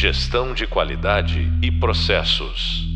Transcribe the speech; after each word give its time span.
Gestão 0.00 0.54
de 0.54 0.66
qualidade 0.66 1.52
e 1.62 1.70
processos. 1.70 2.88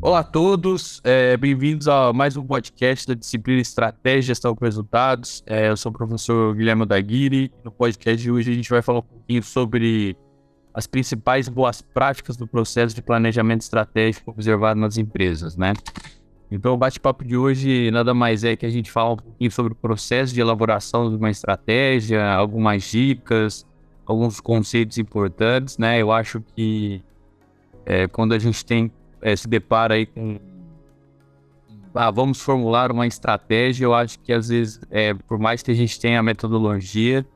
Olá 0.00 0.20
a 0.20 0.22
todos, 0.22 1.00
é, 1.02 1.36
bem-vindos 1.36 1.88
a 1.88 2.12
mais 2.12 2.36
um 2.36 2.46
podcast 2.46 3.08
da 3.08 3.14
disciplina 3.14 3.60
Estratégia 3.60 4.18
e 4.18 4.22
Gestão 4.22 4.54
com 4.54 4.64
Resultados. 4.64 5.42
É, 5.44 5.68
eu 5.68 5.76
sou 5.76 5.90
o 5.90 5.92
professor 5.92 6.54
Guilherme 6.54 6.86
Daguiri. 6.86 7.50
No 7.64 7.72
podcast 7.72 8.22
de 8.22 8.30
hoje 8.30 8.52
a 8.52 8.54
gente 8.54 8.70
vai 8.70 8.80
falar 8.82 9.00
um 9.00 9.02
pouquinho 9.02 9.42
sobre 9.42 10.16
as 10.72 10.86
principais 10.86 11.48
boas 11.48 11.82
práticas 11.82 12.36
do 12.36 12.46
processo 12.46 12.94
de 12.94 13.02
planejamento 13.02 13.62
estratégico 13.62 14.30
observado 14.30 14.78
nas 14.78 14.96
empresas, 14.96 15.56
né? 15.56 15.72
Então, 16.52 16.74
o 16.74 16.76
bate-papo 16.76 17.24
de 17.24 17.36
hoje 17.36 17.90
nada 17.90 18.14
mais 18.14 18.44
é 18.44 18.54
que 18.54 18.64
a 18.64 18.70
gente 18.70 18.92
fala 18.92 19.14
um 19.14 19.16
pouquinho 19.16 19.50
sobre 19.50 19.72
o 19.72 19.76
processo 19.76 20.32
de 20.32 20.40
elaboração 20.40 21.10
de 21.10 21.16
uma 21.16 21.30
estratégia, 21.30 22.24
algumas 22.32 22.84
dicas, 22.84 23.66
alguns 24.10 24.40
conceitos 24.40 24.98
importantes, 24.98 25.78
né? 25.78 26.00
Eu 26.02 26.10
acho 26.10 26.40
que 26.40 27.02
é, 27.86 28.08
quando 28.08 28.32
a 28.34 28.38
gente 28.38 28.64
tem 28.64 28.90
é, 29.22 29.36
se 29.36 29.46
depara 29.46 29.94
aí 29.94 30.06
com 30.06 30.38
ah, 31.94 32.10
vamos 32.10 32.40
formular 32.40 32.92
uma 32.92 33.06
estratégia, 33.06 33.84
eu 33.84 33.94
acho 33.94 34.18
que 34.20 34.32
às 34.32 34.48
vezes, 34.48 34.80
é, 34.90 35.12
por 35.12 35.38
mais 35.38 35.60
que 35.62 35.72
a 35.72 35.74
gente 35.74 35.98
tenha 35.98 36.20
a 36.20 36.22
metodologia, 36.22 37.26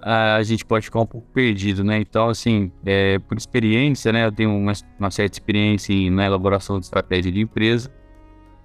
a 0.00 0.42
gente 0.42 0.64
pode 0.64 0.86
ficar 0.86 1.00
um 1.00 1.06
pouco 1.06 1.26
perdido, 1.32 1.84
né? 1.84 1.98
Então, 2.00 2.30
assim, 2.30 2.72
é, 2.86 3.18
por 3.18 3.36
experiência, 3.36 4.10
né? 4.10 4.24
Eu 4.24 4.32
tenho 4.32 4.56
uma, 4.56 4.72
uma 4.98 5.10
certa 5.10 5.34
experiência 5.34 6.10
na 6.10 6.24
elaboração 6.24 6.78
de 6.78 6.86
estratégia 6.86 7.30
de 7.30 7.40
empresa. 7.40 7.90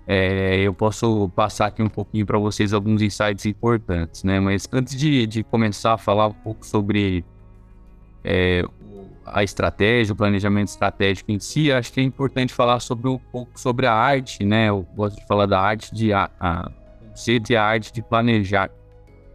É, 0.08 0.60
eu 0.62 0.74
posso 0.74 1.30
passar 1.36 1.68
aqui 1.68 1.84
um 1.84 1.90
pouquinho 1.90 2.26
para 2.26 2.38
vocês 2.40 2.74
alguns 2.74 3.02
insights 3.02 3.46
importantes, 3.46 4.24
né? 4.24 4.40
Mas 4.40 4.68
antes 4.72 4.96
de, 4.96 5.28
de 5.28 5.44
começar 5.44 5.94
a 5.96 5.98
falar 5.98 6.28
um 6.28 6.34
pouco 6.34 6.66
sobre 6.66 7.26
é, 8.26 8.64
a 9.26 9.44
estratégia, 9.44 10.14
o 10.14 10.16
planejamento 10.16 10.70
estratégico 10.70 11.32
em 11.32 11.40
si, 11.40 11.72
acho 11.72 11.94
que 11.94 12.00
é 12.00 12.04
importante 12.04 12.54
falar 12.54 12.80
sobre 12.80 13.08
um 13.08 13.18
pouco 13.18 13.60
sobre 13.60 13.86
a 13.86 13.94
arte, 13.94 14.44
né? 14.44 14.70
Eu 14.70 14.86
gosto 14.96 15.18
de 15.18 15.26
falar 15.28 15.46
da 15.46 15.60
arte 15.60 15.94
de 15.94 16.12
a, 16.12 16.30
a 16.40 16.72
e 17.50 17.56
arte 17.56 17.94
de 17.94 18.02
planejar, 18.02 18.70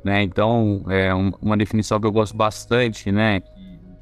né? 0.04 0.22
Então, 0.22 0.84
é 0.88 1.14
um, 1.14 1.30
uma 1.40 1.56
definição 1.56 1.98
que 2.00 2.06
eu 2.06 2.12
gosto 2.12 2.36
bastante, 2.36 3.10
né? 3.10 3.40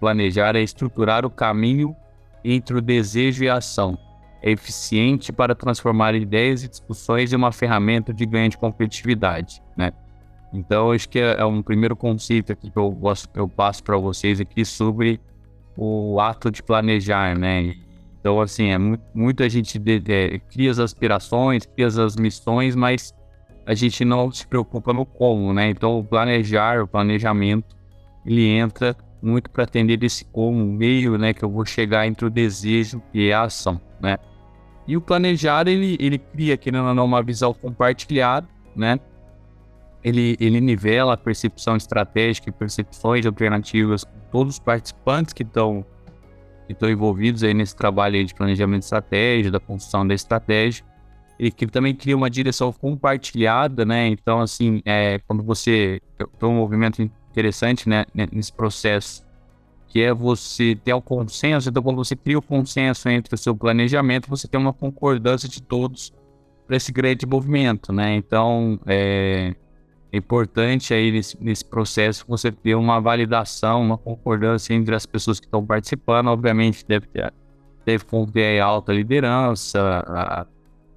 Planejar 0.00 0.56
é 0.56 0.62
estruturar 0.62 1.24
o 1.24 1.30
caminho 1.30 1.94
entre 2.44 2.76
o 2.76 2.80
desejo 2.80 3.44
e 3.44 3.48
a 3.48 3.56
ação 3.56 3.98
é 4.42 4.50
eficiente 4.50 5.32
para 5.32 5.54
transformar 5.54 6.14
ideias 6.14 6.62
e 6.62 6.68
discussões 6.68 7.32
em 7.32 7.36
uma 7.36 7.52
ferramenta 7.52 8.12
de 8.12 8.24
ganho 8.24 8.48
de 8.48 8.56
competitividade, 8.56 9.62
né? 9.76 9.92
Então, 10.52 10.92
acho 10.92 11.08
que 11.08 11.18
é, 11.18 11.40
é 11.40 11.44
um 11.44 11.62
primeiro 11.62 11.94
conceito 11.94 12.52
aqui 12.52 12.70
que 12.70 12.78
eu 12.78 12.90
gosto, 12.90 13.28
eu 13.34 13.48
passo 13.48 13.82
para 13.82 13.96
vocês 13.96 14.40
aqui 14.40 14.64
sobre 14.64 15.20
o 15.76 16.20
ato 16.20 16.50
de 16.50 16.62
planejar, 16.62 17.38
né? 17.38 17.74
Então, 18.20 18.40
assim, 18.40 18.68
é 18.68 18.78
muito, 18.78 19.04
muita 19.14 19.48
gente 19.48 19.78
de, 19.78 20.00
cria 20.50 20.70
as 20.70 20.78
aspirações, 20.78 21.64
cria 21.66 21.86
as 21.86 22.16
missões, 22.16 22.74
mas 22.74 23.14
a 23.64 23.74
gente 23.74 24.04
não 24.04 24.30
se 24.32 24.46
preocupa 24.46 24.92
no 24.92 25.04
como, 25.04 25.52
né? 25.52 25.70
Então, 25.70 25.98
o 25.98 26.04
planejar, 26.04 26.82
o 26.82 26.88
planejamento, 26.88 27.76
ele 28.24 28.46
entra 28.48 28.96
muito 29.22 29.50
para 29.50 29.64
atender 29.64 30.02
esse 30.02 30.24
como 30.24 30.64
meio, 30.64 31.18
né? 31.18 31.32
Que 31.32 31.44
eu 31.44 31.50
vou 31.50 31.64
chegar 31.64 32.06
entre 32.06 32.26
o 32.26 32.30
desejo 32.30 33.02
e 33.12 33.32
a 33.32 33.42
ação, 33.42 33.80
né? 34.00 34.18
E 34.86 34.96
o 34.96 35.00
planejar, 35.00 35.68
ele, 35.68 35.96
ele 36.00 36.18
cria, 36.18 36.56
querendo 36.56 36.88
ou 36.88 36.94
não, 36.94 37.04
uma 37.04 37.22
visão 37.22 37.52
compartilhada, 37.52 38.48
né? 38.74 38.98
Ele, 40.08 40.36
ele 40.40 40.60
nivela 40.60 41.14
a 41.14 41.16
percepção 41.16 41.76
estratégica 41.76 42.48
e 42.48 42.52
percepções 42.52 43.26
alternativas 43.26 44.04
com 44.04 44.18
todos 44.30 44.54
os 44.54 44.58
participantes 44.58 45.32
que 45.32 45.42
estão 45.42 45.84
que 46.66 46.72
estão 46.74 46.90
envolvidos 46.90 47.42
aí 47.42 47.54
nesse 47.54 47.74
trabalho 47.74 48.16
aí 48.16 48.24
de 48.24 48.34
planejamento 48.34 48.80
de 48.80 48.84
estratégia, 48.84 49.50
da 49.50 49.58
construção 49.58 50.06
da 50.06 50.14
estratégia. 50.14 50.84
Ele 51.38 51.50
que 51.50 51.66
também 51.66 51.94
cria 51.94 52.14
uma 52.14 52.28
direção 52.28 52.70
compartilhada, 52.72 53.86
né? 53.86 54.06
Então, 54.08 54.40
assim, 54.40 54.82
é, 54.84 55.18
quando 55.26 55.42
você 55.42 55.98
tem 56.38 56.48
um 56.48 56.56
movimento 56.56 57.00
interessante 57.00 57.88
né, 57.88 58.04
nesse 58.14 58.52
processo 58.52 59.26
que 59.86 60.02
é 60.02 60.12
você 60.12 60.76
ter 60.76 60.92
o 60.92 61.00
consenso. 61.00 61.70
Então, 61.70 61.82
quando 61.82 61.96
você 61.96 62.14
cria 62.14 62.38
o 62.38 62.42
consenso 62.42 63.08
entre 63.08 63.34
o 63.34 63.38
seu 63.38 63.56
planejamento, 63.56 64.28
você 64.28 64.46
tem 64.46 64.60
uma 64.60 64.72
concordância 64.72 65.48
de 65.48 65.62
todos 65.62 66.12
para 66.66 66.76
esse 66.76 66.92
grande 66.92 67.24
movimento, 67.26 67.92
né? 67.92 68.14
Então, 68.14 68.78
é, 68.86 69.54
é 70.10 70.16
importante 70.16 70.94
aí 70.94 71.12
nesse, 71.12 71.36
nesse, 71.42 71.64
processo 71.64 72.24
você 72.26 72.50
ter 72.50 72.74
uma 72.74 73.00
validação, 73.00 73.82
uma 73.82 73.98
concordância 73.98 74.72
entre 74.72 74.94
as 74.94 75.04
pessoas 75.04 75.38
que 75.38 75.46
estão 75.46 75.64
participando. 75.64 76.28
Obviamente, 76.28 76.84
deve 76.86 77.06
ter, 77.08 77.32
deve 77.84 78.04
conter 78.04 78.60
alta 78.60 78.92
liderança, 78.92 79.80
a, 80.06 80.46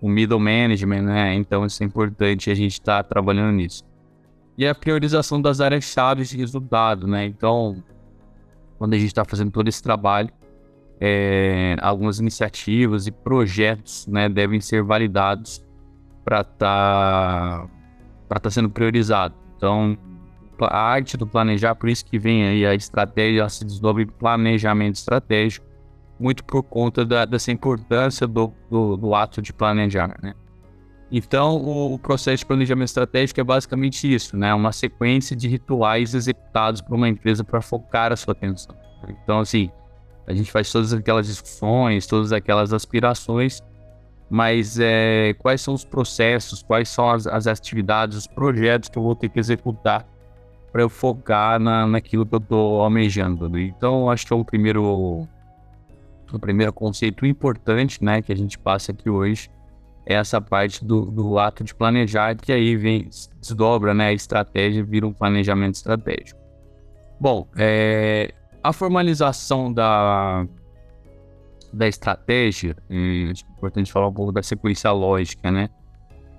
o 0.02 0.08
middle 0.08 0.40
management, 0.40 1.02
né? 1.02 1.34
Então, 1.36 1.66
isso 1.66 1.84
é 1.84 1.86
importante 1.86 2.50
a 2.50 2.56
gente 2.56 2.74
estar 2.74 3.04
tá 3.04 3.10
trabalhando 3.10 3.54
nisso. 3.56 3.84
E 4.58 4.66
a 4.66 4.74
priorização 4.74 5.42
das 5.42 5.60
áreas-chave 5.60 6.24
de 6.24 6.38
resultado, 6.38 7.06
né? 7.06 7.26
Então, 7.26 7.84
quando 8.78 8.94
a 8.94 8.98
gente 8.98 9.08
está 9.08 9.26
fazendo 9.26 9.52
todo 9.52 9.68
esse 9.68 9.84
trabalho, 9.84 10.30
é, 11.02 11.76
algumas 11.82 12.20
iniciativas 12.20 13.08
e 13.08 13.12
projetos 13.12 14.06
né, 14.08 14.30
devem 14.30 14.62
ser 14.62 14.84
validados 14.84 15.66
para 16.24 16.42
estar 16.42 16.58
tá, 16.60 17.68
tá 18.40 18.50
sendo 18.50 18.70
priorizado. 18.70 19.34
Então, 19.58 19.98
a 20.60 20.80
arte 20.80 21.18
do 21.18 21.26
planejar, 21.26 21.76
por 21.76 21.90
isso 21.90 22.06
que 22.06 22.20
vem 22.20 22.46
aí 22.46 22.66
a 22.66 22.74
estratégia, 22.74 23.48
se 23.50 23.66
desdobra 23.66 24.04
em 24.04 24.08
planejamento 24.08 24.96
estratégico, 24.96 25.66
muito 26.20 26.44
por 26.44 26.62
conta 26.64 27.04
da, 27.04 27.26
dessa 27.26 27.52
importância 27.52 28.28
do, 28.28 28.54
do, 28.70 28.96
do, 28.96 29.16
ato 29.16 29.42
de 29.42 29.52
planejar, 29.52 30.16
né? 30.22 30.34
Então, 31.12 31.58
o, 31.58 31.94
o, 31.96 32.00
processo 32.00 32.38
de 32.38 32.46
planejamento 32.46 32.88
estratégico 32.88 33.40
é 33.42 33.44
basicamente 33.44 34.12
isso, 34.12 34.38
né? 34.38 34.54
Uma 34.54 34.72
sequência 34.72 35.36
de 35.36 35.48
rituais 35.48 36.14
executados 36.14 36.80
por 36.80 36.96
uma 36.96 37.10
empresa 37.10 37.44
para 37.44 37.60
focar 37.62 38.14
a 38.14 38.16
sua 38.16 38.34
atenção. 38.34 38.76
Então, 39.24 39.40
assim, 39.40 39.70
a 40.28 40.34
gente 40.34 40.52
faz 40.52 40.72
todas 40.72 40.94
aquelas 40.94 41.28
discussões, 41.28 42.08
todas 42.08 42.32
aquelas 42.32 42.72
aspirações, 42.72 43.62
mas 44.32 44.80
é, 44.80 45.36
quais 45.40 45.60
são 45.60 45.74
os 45.74 45.84
processos, 45.84 46.64
quais 46.64 46.88
são 46.88 47.10
as, 47.10 47.28
as, 47.28 47.48
atividades, 47.48 48.18
os 48.18 48.28
projetos 48.28 48.88
que 48.88 48.98
eu 48.98 49.04
vou 49.04 49.14
ter 49.14 49.28
que 49.28 49.38
executar 49.38 50.08
para 50.72 50.82
eu 50.82 50.88
focar 50.88 51.60
na, 51.60 51.86
naquilo 51.86 52.26
que 52.26 52.34
eu 52.34 52.40
estou 52.40 52.82
almejando. 52.82 53.60
Então, 53.60 54.10
acho 54.10 54.26
que 54.26 54.32
é 54.32 54.36
o 54.36 54.46
primeiro, 54.46 55.28
o 56.32 56.40
primeiro 56.40 56.72
conceito 56.72 57.26
importante, 57.26 58.02
né, 58.02 58.22
que 58.22 58.32
a 58.32 58.38
gente 58.38 58.58
passa 58.58 58.94
aqui 58.94 59.10
hoje 59.10 59.50
essa 60.06 60.40
parte 60.40 60.84
do, 60.84 61.06
do, 61.12 61.38
ato 61.38 61.62
de 61.62 61.76
planejar, 61.76 62.34
que 62.36 62.54
aí 62.54 62.78
vem, 62.78 63.10
desdobra 63.42 63.94
né, 63.94 64.08
a 64.08 64.14
estratégia, 64.14 64.82
vira 64.82 65.06
um 65.06 65.12
planejamento 65.12 65.76
estratégico. 65.76 66.40
Bom, 67.20 67.48
é, 67.58 68.34
a 68.64 68.72
formalização 68.72 69.72
da, 69.72 70.48
da 71.74 71.88
estratégia, 71.88 72.76
é 72.90 73.32
importante 73.58 73.92
falar 73.92 74.08
um 74.08 74.14
pouco 74.14 74.32
da 74.32 74.44
sequência 74.44 74.92
lógica, 74.92 75.52
né? 75.52 75.70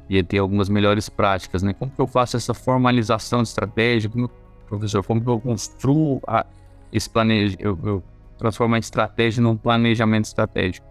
E 0.09 0.23
ter 0.23 0.39
algumas 0.39 0.69
melhores 0.69 1.09
práticas, 1.09 1.63
né? 1.63 1.73
Como 1.73 1.91
que 1.91 2.01
eu 2.01 2.07
faço 2.07 2.37
essa 2.37 2.53
formalização 2.53 3.43
de 3.43 3.49
estratégia? 3.49 4.11
Como, 4.11 4.29
professor, 4.67 5.03
como 5.05 5.23
que 5.23 5.29
eu 5.29 5.41
construo 5.41 6.21
a, 6.27 6.45
esse 6.93 7.09
planejamento? 7.09 7.61
Eu, 7.63 7.79
eu 7.83 8.03
transformo 8.37 8.75
a 8.75 8.79
estratégia 8.79 9.43
num 9.43 9.57
planejamento 9.57 10.27
estratégico. 10.27 10.87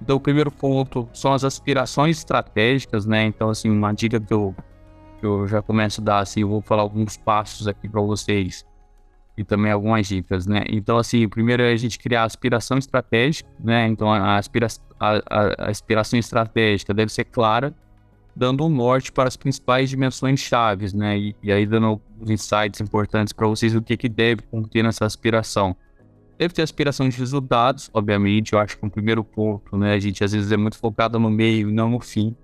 Então, 0.00 0.16
o 0.16 0.20
primeiro 0.20 0.50
ponto 0.50 1.08
são 1.12 1.32
as 1.32 1.44
aspirações 1.44 2.18
estratégicas, 2.18 3.06
né? 3.06 3.24
Então, 3.24 3.48
assim, 3.48 3.70
uma 3.70 3.92
dica 3.92 4.20
que 4.20 4.32
eu, 4.32 4.54
que 5.18 5.26
eu 5.26 5.48
já 5.48 5.62
começo 5.62 6.00
a 6.00 6.04
dar, 6.04 6.18
assim, 6.18 6.40
eu 6.40 6.48
vou 6.48 6.60
falar 6.60 6.82
alguns 6.82 7.16
passos 7.16 7.66
aqui 7.66 7.88
para 7.88 8.00
vocês 8.02 8.64
e 9.36 9.44
também 9.44 9.72
algumas 9.72 10.06
dicas, 10.06 10.46
né? 10.46 10.64
Então, 10.68 10.96
assim, 10.96 11.28
primeiro 11.28 11.62
é 11.62 11.72
a 11.72 11.76
gente 11.76 11.98
criar 11.98 12.22
a 12.22 12.24
aspiração 12.24 12.78
estratégica, 12.78 13.48
né? 13.58 13.86
Então, 13.88 14.12
a, 14.12 14.36
aspira 14.36 14.68
a, 14.98 15.20
a, 15.28 15.70
aspiração 15.70 16.18
estratégica 16.18 16.94
deve 16.94 17.12
ser 17.12 17.24
clara, 17.24 17.74
dando 18.34 18.64
um 18.64 18.68
norte 18.68 19.10
para 19.10 19.28
as 19.28 19.36
principais 19.36 19.90
dimensões 19.90 20.40
chaves, 20.40 20.92
né? 20.92 21.18
E, 21.18 21.36
e 21.42 21.52
aí 21.52 21.66
dando 21.66 21.86
alguns 21.86 22.30
insights 22.30 22.80
importantes 22.80 23.32
para 23.32 23.46
vocês 23.46 23.74
o 23.74 23.82
que, 23.82 23.96
que 23.96 24.08
deve 24.08 24.42
conter 24.42 24.84
nessa 24.84 25.04
aspiração. 25.04 25.76
Deve 26.38 26.54
ter 26.54 26.62
aspiração 26.62 27.08
de 27.08 27.16
resultados, 27.16 27.90
obviamente. 27.92 28.52
Eu 28.52 28.58
acho 28.58 28.76
que 28.76 28.84
é 28.84 28.86
um 28.86 28.90
primeiro 28.90 29.24
ponto, 29.24 29.76
né? 29.76 29.94
A 29.94 29.98
gente 29.98 30.22
às 30.22 30.32
vezes 30.32 30.50
é 30.50 30.56
muito 30.56 30.78
focado 30.78 31.18
no 31.18 31.30
meio 31.30 31.70
e 31.70 31.72
não 31.72 31.90
no 31.90 32.00
fim. 32.00 32.36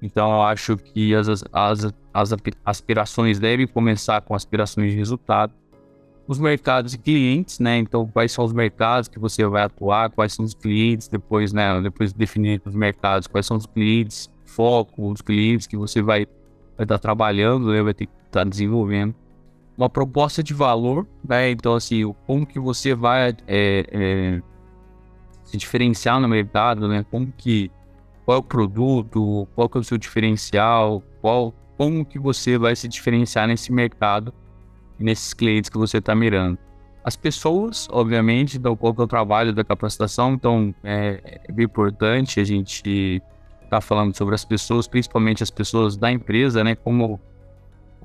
Então, 0.00 0.30
eu 0.30 0.42
acho 0.42 0.76
que 0.76 1.14
as, 1.14 1.28
as, 1.50 1.94
as 2.12 2.30
aspirações 2.64 3.38
devem 3.38 3.66
começar 3.66 4.20
com 4.20 4.34
aspirações 4.34 4.92
de 4.92 4.98
resultado. 4.98 5.54
Os 6.26 6.38
mercados 6.38 6.94
e 6.94 6.98
clientes, 6.98 7.58
né? 7.58 7.78
Então, 7.78 8.06
quais 8.06 8.32
são 8.32 8.44
os 8.44 8.52
mercados 8.52 9.08
que 9.08 9.18
você 9.18 9.46
vai 9.46 9.64
atuar, 9.64 10.10
quais 10.10 10.32
são 10.32 10.44
os 10.44 10.54
clientes, 10.54 11.06
depois, 11.06 11.52
né? 11.52 11.80
Depois 11.82 12.12
de 12.12 12.18
definir 12.18 12.62
os 12.64 12.74
mercados, 12.74 13.26
quais 13.26 13.44
são 13.44 13.56
os 13.56 13.66
clientes, 13.66 14.30
foco, 14.44 15.10
os 15.10 15.20
clientes 15.20 15.66
que 15.66 15.76
você 15.76 16.00
vai, 16.00 16.26
estar 16.78 16.98
trabalhando, 16.98 17.70
né? 17.70 17.82
vai 17.82 17.94
ter 17.94 18.06
que 18.06 18.12
estar 18.26 18.44
desenvolvendo 18.44 19.14
uma 19.76 19.90
proposta 19.90 20.42
de 20.42 20.54
valor, 20.54 21.06
né? 21.26 21.50
Então, 21.50 21.74
assim, 21.74 22.14
como 22.26 22.46
que 22.46 22.58
você 22.58 22.94
vai 22.94 23.30
é, 23.46 23.86
é, 23.90 24.42
se 25.44 25.56
diferenciar 25.56 26.20
no 26.20 26.28
mercado, 26.28 26.88
né? 26.88 27.04
Como 27.10 27.32
que 27.36 27.70
qual 28.24 28.36
é 28.36 28.40
o 28.40 28.42
produto, 28.42 29.46
qual 29.54 29.68
que 29.68 29.76
é 29.76 29.80
o 29.80 29.84
seu 29.84 29.98
diferencial, 29.98 31.02
qual, 31.20 31.52
como 31.76 32.04
que 32.04 32.18
você 32.18 32.56
vai 32.56 32.74
se 32.74 32.88
diferenciar 32.88 33.46
nesse 33.46 33.72
mercado 33.72 34.32
nesses 34.98 35.34
clientes 35.34 35.70
que 35.70 35.78
você 35.78 35.98
está 35.98 36.14
mirando. 36.14 36.58
As 37.02 37.16
pessoas, 37.16 37.86
obviamente, 37.90 38.56
então 38.56 38.74
qual 38.76 38.94
que 38.94 39.00
é 39.00 39.04
o 39.04 39.06
trabalho 39.06 39.52
da 39.52 39.62
capacitação, 39.62 40.34
então 40.34 40.74
é, 40.82 41.40
é 41.46 41.52
bem 41.52 41.66
importante 41.66 42.40
a 42.40 42.44
gente 42.44 43.22
estar 43.62 43.68
tá 43.68 43.80
falando 43.80 44.16
sobre 44.16 44.34
as 44.34 44.44
pessoas, 44.44 44.88
principalmente 44.88 45.42
as 45.42 45.50
pessoas 45.50 45.96
da 45.96 46.10
empresa, 46.10 46.64
né? 46.64 46.74
Como 46.74 47.20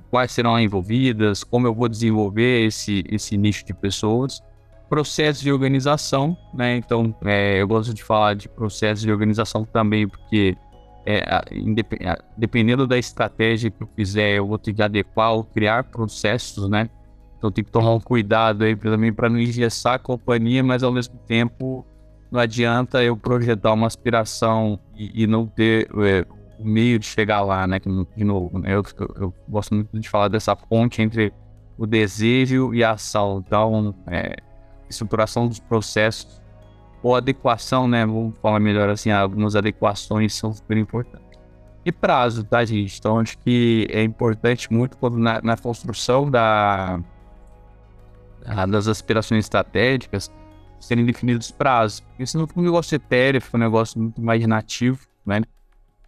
quais 0.10 0.32
serão 0.32 0.60
envolvidas, 0.60 1.44
como 1.44 1.68
eu 1.68 1.74
vou 1.74 1.88
desenvolver 1.88 2.66
esse, 2.66 3.06
esse 3.10 3.38
nicho 3.38 3.66
de 3.66 3.74
pessoas 3.74 4.42
processos 4.90 5.44
de 5.44 5.52
organização, 5.52 6.36
né? 6.54 6.76
Então, 6.78 7.16
é, 7.24 7.62
eu 7.62 7.68
gosto 7.68 7.94
de 7.94 8.04
falar 8.04 8.34
de 8.34 8.50
processos 8.50 9.02
de 9.02 9.12
organização 9.12 9.64
também, 9.64 10.08
porque 10.08 10.58
é, 11.10 12.18
dependendo 12.38 12.86
da 12.86 12.96
estratégia 12.96 13.72
que 13.72 13.82
eu 13.82 13.90
fizer, 13.96 14.38
eu 14.38 14.46
vou 14.46 14.60
ter 14.60 14.74
que 14.74 14.82
adequar 14.82 15.34
ou 15.34 15.44
criar 15.44 15.86
processos, 15.86 16.70
né? 16.70 16.88
Então, 17.36 17.52
tem 17.52 17.64
que 17.64 17.72
tomar 17.72 17.94
um 17.94 18.00
cuidado 18.00 18.64
aí 18.64 18.76
também 18.76 19.12
para 19.12 19.28
não 19.28 19.40
engessar 19.40 19.94
a 19.96 20.00
companhia, 20.00 20.64
mas 20.64 20.84
ao 20.84 20.92
mesmo 20.92 21.18
tempo 21.26 21.84
não 22.30 22.40
adianta 22.40 23.04
eu 23.04 23.18
projetar 23.18 23.74
uma 23.74 23.88
aspiração 23.88 24.80
e, 24.96 25.24
e 25.24 25.26
não 25.26 25.48
ter 25.48 25.90
é, 25.98 26.26
o 26.60 26.66
meio 26.66 27.00
de 27.00 27.08
chegar 27.08 27.42
lá, 27.42 27.66
né? 27.66 27.80
De 28.16 28.24
novo, 28.24 28.60
né? 28.60 28.76
eu, 28.76 28.84
eu, 29.00 29.16
eu, 29.20 29.34
gosto 29.48 29.74
muito 29.74 30.00
de 30.00 30.08
falar 30.08 30.28
dessa 30.28 30.56
ponte 30.56 31.02
entre 31.02 31.34
o 31.76 31.88
desejo 31.88 32.72
e 32.72 32.84
a 32.84 32.92
ação. 32.92 33.44
Então, 33.48 33.96
é, 34.06 34.36
estruturação 34.88 35.48
dos 35.48 35.60
processos 35.60 36.40
ou 37.02 37.16
adequação, 37.16 37.88
né? 37.88 38.06
Vamos 38.06 38.38
falar 38.42 38.60
melhor 38.60 38.90
assim, 38.90 39.12
algumas 39.12 39.56
adequações 39.56 40.34
são 40.34 40.54
super 40.54 40.78
importantes. 40.78 41.40
E 41.86 41.92
prazo, 41.92 42.44
tá, 42.44 42.64
gente? 42.66 42.98
Então, 43.00 43.20
acho 43.20 43.38
que 43.40 43.88
é 43.90 44.04
importante 44.04 44.72
muito 44.72 44.98
quando 44.98 45.18
na, 45.18 45.42
na 45.42 45.58
construção 45.58 46.30
da, 46.30 47.00
das 48.68 48.88
aspirações 48.88 49.46
estratégicas 49.46 50.30
serem 50.80 51.06
definidos 51.06 51.52
prazos. 51.52 52.02
Porque 52.02 52.26
senão 52.26 52.46
fica 52.46 52.60
um 52.60 52.64
negócio 52.64 52.96
etéreo, 52.96 53.42
fica 53.42 53.58
um 53.58 53.62
negócio 53.62 54.00
muito 54.00 54.22
mais 54.22 54.46
nativo, 54.46 55.00
né? 55.26 55.42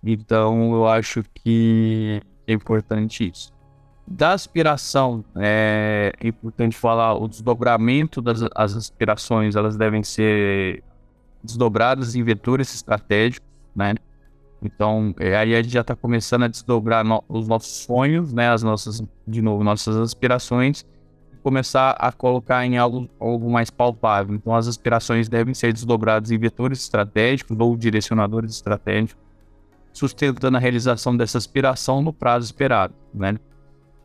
Então, 0.04 0.74
eu 0.74 0.88
acho 0.88 1.24
que 1.34 2.22
é 2.48 2.54
importante 2.54 3.30
isso 3.30 3.61
da 4.08 4.34
aspiração, 4.34 5.24
é 5.36 6.12
importante 6.22 6.76
falar 6.76 7.14
o 7.14 7.28
desdobramento 7.28 8.22
das 8.22 8.42
as 8.56 8.76
aspirações, 8.76 9.56
elas 9.56 9.78
devem 9.78 10.04
ser 10.04 10.84
desdobradas 11.44 12.16
em 12.16 12.24
vetores 12.24 12.74
estratégicos, 12.74 13.48
né? 13.76 13.96
Então, 14.62 15.14
é, 15.20 15.36
aí 15.36 15.56
a 15.56 15.62
gente 15.62 15.74
já 15.74 15.82
está 15.82 15.96
começando 15.96 16.44
a 16.44 16.48
desdobrar 16.48 17.04
no, 17.04 17.24
os 17.28 17.48
nossos 17.48 17.84
sonhos, 17.84 18.32
né? 18.32 18.50
As 18.50 18.62
nossas, 18.62 19.02
de 19.28 19.42
novo, 19.42 19.64
nossas 19.64 19.96
aspirações, 19.98 20.86
e 21.34 21.38
começar 21.38 21.92
a 21.92 22.12
colocar 22.12 22.64
em 22.66 22.78
algo, 22.78 23.10
algo 23.20 23.50
mais 23.50 23.72
palpável. 23.72 24.36
Então, 24.36 24.54
as 24.54 24.68
aspirações 24.68 25.28
devem 25.28 25.54
ser 25.54 25.74
desdobradas 25.74 26.30
em 26.30 26.38
vetores 26.38 26.80
estratégicos 26.84 27.58
ou 27.60 27.76
direcionadores 27.76 28.52
estratégicos, 28.52 29.24
sustentando 29.92 30.58
a 30.58 30.60
realização 30.60 31.18
dessa 31.18 31.40
aspiração 31.40 32.02
no 32.02 32.14
prazo 32.14 32.46
esperado, 32.46 32.94
né? 33.14 33.40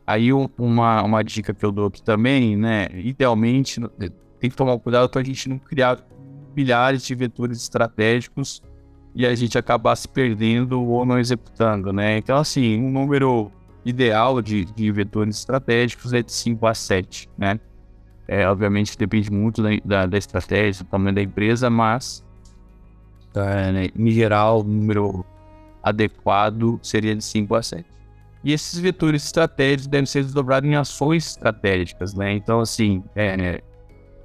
Aí 0.07 0.31
uma, 0.31 1.03
uma 1.03 1.21
dica 1.21 1.53
que 1.53 1.65
eu 1.65 1.71
dou 1.71 1.87
aqui 1.87 2.01
também, 2.01 2.55
né? 2.55 2.87
Idealmente, 2.93 3.81
tem 4.39 4.49
que 4.49 4.55
tomar 4.55 4.79
cuidado 4.79 5.09
para 5.09 5.19
a 5.19 5.23
gente 5.23 5.49
não 5.49 5.59
criar 5.59 5.99
milhares 6.55 7.03
de 7.03 7.13
vetores 7.13 7.61
estratégicos 7.61 8.63
e 9.13 9.25
a 9.25 9.35
gente 9.35 9.57
acabar 9.57 9.97
se 9.97 10.07
perdendo 10.07 10.81
ou 10.81 11.05
não 11.05 11.19
executando, 11.19 11.91
né? 11.91 12.17
Então, 12.17 12.37
assim, 12.37 12.79
um 12.81 12.89
número 12.89 13.51
ideal 13.83 14.41
de, 14.41 14.63
de 14.63 14.89
vetores 14.93 15.39
estratégicos 15.39 16.13
é 16.13 16.21
de 16.21 16.31
5 16.31 16.65
a 16.65 16.73
7, 16.73 17.29
né? 17.37 17.59
É, 18.29 18.47
obviamente 18.47 18.97
depende 18.97 19.29
muito 19.29 19.61
da, 19.61 19.69
da, 19.83 20.05
da 20.05 20.17
estratégia, 20.17 20.85
do 20.85 20.89
tamanho 20.89 21.15
da 21.15 21.21
empresa, 21.21 21.69
mas 21.69 22.23
é, 23.35 23.71
né, 23.71 23.87
em 23.93 24.11
geral 24.11 24.61
o 24.61 24.63
número 24.63 25.25
adequado 25.83 26.79
seria 26.81 27.15
de 27.15 27.23
5 27.23 27.55
a 27.55 27.61
7. 27.61 27.96
E 28.43 28.53
esses 28.53 28.79
vetores 28.79 29.25
estratégicos 29.25 29.87
devem 29.87 30.05
ser 30.05 30.23
desdobrados 30.23 30.69
em 30.69 30.75
ações 30.75 31.27
estratégicas, 31.27 32.13
né? 32.13 32.33
Então, 32.33 32.59
assim, 32.59 33.03
é, 33.15 33.37
né, 33.37 33.59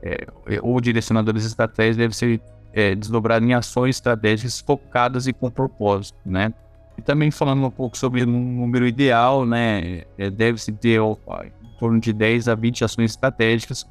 é, 0.02 0.26
o 0.62 0.80
direcionadores 0.80 1.44
estratégicos 1.44 1.96
deve 1.96 2.16
ser 2.16 2.40
é, 2.72 2.94
desdobrado 2.94 3.44
em 3.44 3.54
ações 3.54 3.96
estratégicas 3.96 4.60
focadas 4.60 5.26
e 5.26 5.32
com 5.32 5.50
propósito, 5.50 6.18
né? 6.24 6.52
E 6.96 7.02
também 7.02 7.30
falando 7.30 7.64
um 7.64 7.70
pouco 7.70 7.96
sobre 7.96 8.22
o 8.22 8.26
número 8.26 8.86
ideal, 8.86 9.46
né? 9.46 10.02
É, 10.18 10.30
Deve-se 10.30 10.72
ter 10.72 11.00
ó, 11.00 11.16
em 11.42 11.78
torno 11.78 12.00
de 12.00 12.12
10 12.12 12.48
a 12.48 12.54
20 12.54 12.84
ações 12.84 13.12
estratégicas 13.12 13.86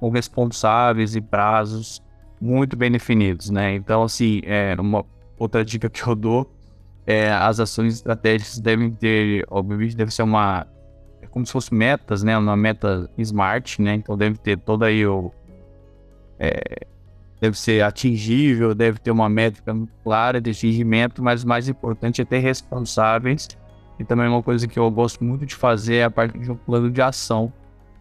com 0.00 0.10
responsáveis 0.10 1.16
e 1.16 1.20
prazos 1.20 2.02
muito 2.40 2.76
bem 2.76 2.90
definidos, 2.90 3.48
né? 3.48 3.74
Então, 3.74 4.02
assim, 4.02 4.42
é 4.44 4.76
uma 4.78 5.04
outra 5.38 5.64
dica 5.64 5.88
que 5.88 6.06
eu 6.06 6.14
dou 6.14 6.53
é, 7.06 7.30
as 7.30 7.60
ações 7.60 7.94
estratégicas 7.94 8.58
devem 8.58 8.90
ter, 8.90 9.44
obviamente, 9.50 9.96
deve 9.96 10.12
ser 10.12 10.22
uma. 10.22 10.66
É 11.20 11.26
como 11.26 11.44
se 11.44 11.52
fossem 11.52 11.76
metas, 11.76 12.22
né? 12.22 12.36
Uma 12.36 12.56
meta 12.56 13.10
smart, 13.18 13.80
né? 13.82 13.94
Então 13.94 14.16
deve 14.16 14.38
ter 14.38 14.58
toda 14.58 14.86
aí 14.86 15.06
o. 15.06 15.30
É, 16.38 16.86
deve 17.40 17.58
ser 17.58 17.82
atingível, 17.82 18.74
deve 18.74 18.98
ter 18.98 19.10
uma 19.10 19.28
métrica 19.28 19.74
clara 20.02 20.40
de 20.40 20.50
atingimento, 20.50 21.22
mas 21.22 21.44
mais 21.44 21.68
importante 21.68 22.22
é 22.22 22.24
ter 22.24 22.38
responsáveis. 22.38 23.48
E 23.98 24.04
também 24.04 24.26
uma 24.26 24.42
coisa 24.42 24.66
que 24.66 24.78
eu 24.78 24.90
gosto 24.90 25.22
muito 25.22 25.44
de 25.46 25.54
fazer 25.54 25.96
é 25.96 26.04
a 26.04 26.10
parte 26.10 26.38
de 26.38 26.50
um 26.50 26.56
plano 26.56 26.90
de 26.90 27.02
ação 27.02 27.52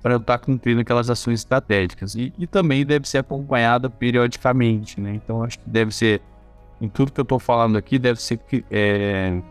para 0.01 0.15
estar 0.15 0.38
cumprindo 0.39 0.81
aquelas 0.81 1.09
ações 1.09 1.41
estratégicas. 1.41 2.15
E, 2.15 2.33
e 2.38 2.47
também 2.47 2.85
deve 2.85 3.07
ser 3.07 3.19
acompanhada 3.19 3.89
periodicamente, 3.89 4.99
né? 4.99 5.13
Então 5.15 5.44
acho 5.44 5.59
que 5.59 5.69
deve 5.69 5.94
ser 5.94 6.21
em 6.83 6.89
tudo 6.89 7.13
que 7.13 7.19
eu 7.19 7.24
estou 7.24 7.39
falando 7.39 7.77
aqui 7.77 7.97
deve 7.97 8.21
ser 8.21 8.38
é, 8.69 9.41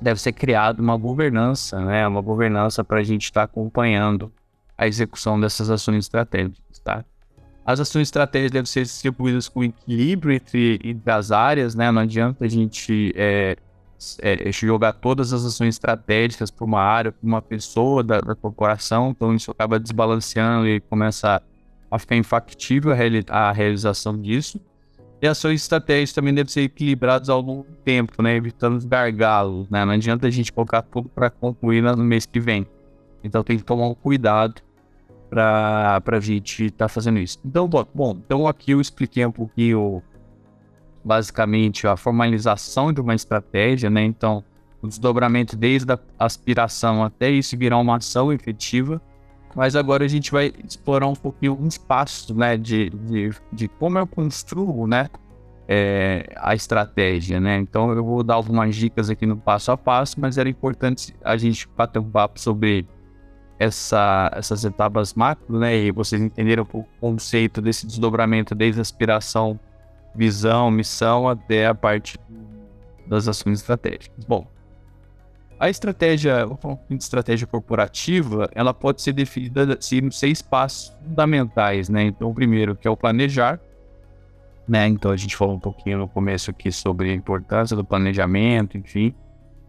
deve 0.00 0.20
ser 0.20 0.32
criada 0.32 0.82
uma 0.82 0.96
governança, 0.96 1.80
né? 1.80 2.06
Uma 2.06 2.20
governança 2.20 2.82
para 2.82 2.98
a 2.98 3.02
gente 3.04 3.26
estar 3.26 3.42
tá 3.42 3.44
acompanhando 3.44 4.32
a 4.76 4.88
execução 4.88 5.38
dessas 5.40 5.70
ações 5.70 6.06
estratégicas, 6.06 6.80
tá? 6.82 7.04
As 7.64 7.78
ações 7.78 8.08
estratégicas 8.08 8.50
devem 8.50 8.66
ser 8.66 8.82
distribuídas 8.82 9.48
com 9.48 9.62
equilíbrio 9.62 10.34
entre, 10.34 10.80
entre 10.82 11.12
as 11.12 11.30
áreas, 11.30 11.76
né? 11.76 11.92
Não 11.92 12.02
adianta 12.02 12.44
a 12.44 12.48
gente 12.48 13.12
é, 13.14 13.56
é, 14.18 14.50
jogar 14.50 14.94
todas 14.94 15.32
as 15.32 15.44
ações 15.44 15.76
estratégicas 15.76 16.50
para 16.50 16.64
uma 16.64 16.80
área, 16.80 17.12
para 17.12 17.24
uma 17.24 17.40
pessoa 17.40 18.02
da, 18.02 18.20
da, 18.20 18.34
corporação, 18.34 19.10
então 19.10 19.32
isso 19.32 19.52
acaba 19.52 19.78
desbalanceando 19.78 20.66
e 20.66 20.80
começa 20.80 21.40
a 21.88 21.98
ficar 22.00 22.16
infactível 22.16 22.90
a, 22.90 22.96
reali 22.96 23.24
a 23.28 23.52
realização 23.52 24.20
disso. 24.20 24.60
E 25.22 25.28
ações 25.28 25.62
estratégicas 25.62 26.12
também 26.12 26.34
devem 26.34 26.50
ser 26.50 26.62
equilibradas 26.62 27.28
ao 27.28 27.40
longo 27.40 27.62
do 27.62 27.76
tempo, 27.76 28.20
né? 28.20 28.34
Evitando 28.34 28.76
os 28.76 28.84
gargalos, 28.84 29.70
né? 29.70 29.84
Não 29.84 29.92
adianta 29.92 30.26
a 30.26 30.30
gente 30.30 30.52
colocar 30.52 30.82
tudo 30.82 31.08
para 31.08 31.30
concluir 31.30 31.80
no 31.80 31.96
mês 31.98 32.26
que 32.26 32.40
vem. 32.40 32.66
Então 33.22 33.44
tem 33.44 33.56
que 33.56 33.62
tomar 33.62 33.86
um 33.86 33.94
cuidado 33.94 34.60
para 35.30 36.02
a 36.04 36.20
gente 36.20 36.64
estar 36.64 36.86
tá 36.86 36.88
fazendo 36.88 37.20
isso. 37.20 37.38
Então, 37.44 37.68
bom, 37.68 37.86
bom, 37.94 38.20
então 38.26 38.48
aqui 38.48 38.72
eu 38.72 38.80
expliquei 38.80 39.24
um 39.24 39.30
pouquinho, 39.30 40.02
basicamente, 41.04 41.86
a 41.86 41.96
formalização 41.96 42.92
de 42.92 43.00
uma 43.00 43.14
estratégia, 43.14 43.88
né? 43.88 44.02
Então, 44.02 44.42
o 44.82 44.88
desdobramento 44.88 45.56
desde 45.56 45.92
a 45.92 46.00
aspiração 46.18 47.04
até 47.04 47.30
isso 47.30 47.56
virar 47.56 47.78
uma 47.78 47.96
ação 47.96 48.32
efetiva 48.32 49.00
mas 49.54 49.76
agora 49.76 50.04
a 50.04 50.08
gente 50.08 50.30
vai 50.30 50.52
explorar 50.66 51.06
um 51.06 51.14
pouquinho 51.14 51.58
um 51.60 51.66
espaço, 51.66 52.34
né, 52.34 52.56
de, 52.56 52.90
de, 52.90 53.30
de 53.52 53.68
como 53.68 53.98
eu 53.98 54.06
construo, 54.06 54.86
né, 54.86 55.08
é, 55.68 56.32
a 56.36 56.54
estratégia, 56.54 57.40
né? 57.40 57.56
Então 57.56 57.92
eu 57.92 58.04
vou 58.04 58.22
dar 58.22 58.34
algumas 58.34 58.74
dicas 58.74 59.08
aqui 59.08 59.24
no 59.24 59.36
passo 59.36 59.70
a 59.72 59.76
passo, 59.76 60.20
mas 60.20 60.36
era 60.36 60.48
importante 60.48 61.14
a 61.22 61.36
gente 61.36 61.68
bater 61.76 61.98
um 61.98 62.10
papo 62.10 62.40
sobre 62.40 62.86
essa, 63.58 64.30
essas 64.34 64.64
etapas 64.64 65.14
macro, 65.14 65.58
né? 65.58 65.76
E 65.76 65.90
vocês 65.90 66.20
entenderam 66.20 66.66
o 66.72 66.84
conceito 67.00 67.62
desse 67.62 67.86
desdobramento 67.86 68.54
desde 68.54 68.80
aspiração, 68.80 69.58
visão, 70.14 70.70
missão 70.70 71.28
até 71.28 71.66
a 71.66 71.74
parte 71.74 72.18
das 73.06 73.28
ações 73.28 73.60
estratégicas. 73.60 74.24
Bom, 74.24 74.46
a 75.62 75.70
estratégia, 75.70 76.44
a 76.44 76.94
estratégia 76.94 77.46
corporativa, 77.46 78.50
ela 78.52 78.74
pode 78.74 79.00
ser 79.00 79.12
definida 79.12 79.78
assim, 79.78 79.98
em 79.98 80.10
seis 80.10 80.42
passos 80.42 80.92
fundamentais, 81.04 81.88
né? 81.88 82.02
Então, 82.02 82.30
o 82.30 82.34
primeiro, 82.34 82.74
que 82.74 82.88
é 82.88 82.90
o 82.90 82.96
planejar, 82.96 83.60
né? 84.66 84.88
Então, 84.88 85.12
a 85.12 85.16
gente 85.16 85.36
falou 85.36 85.54
um 85.54 85.60
pouquinho 85.60 85.98
no 85.98 86.08
começo 86.08 86.50
aqui 86.50 86.72
sobre 86.72 87.12
a 87.12 87.14
importância 87.14 87.76
do 87.76 87.84
planejamento, 87.84 88.76
enfim. 88.76 89.14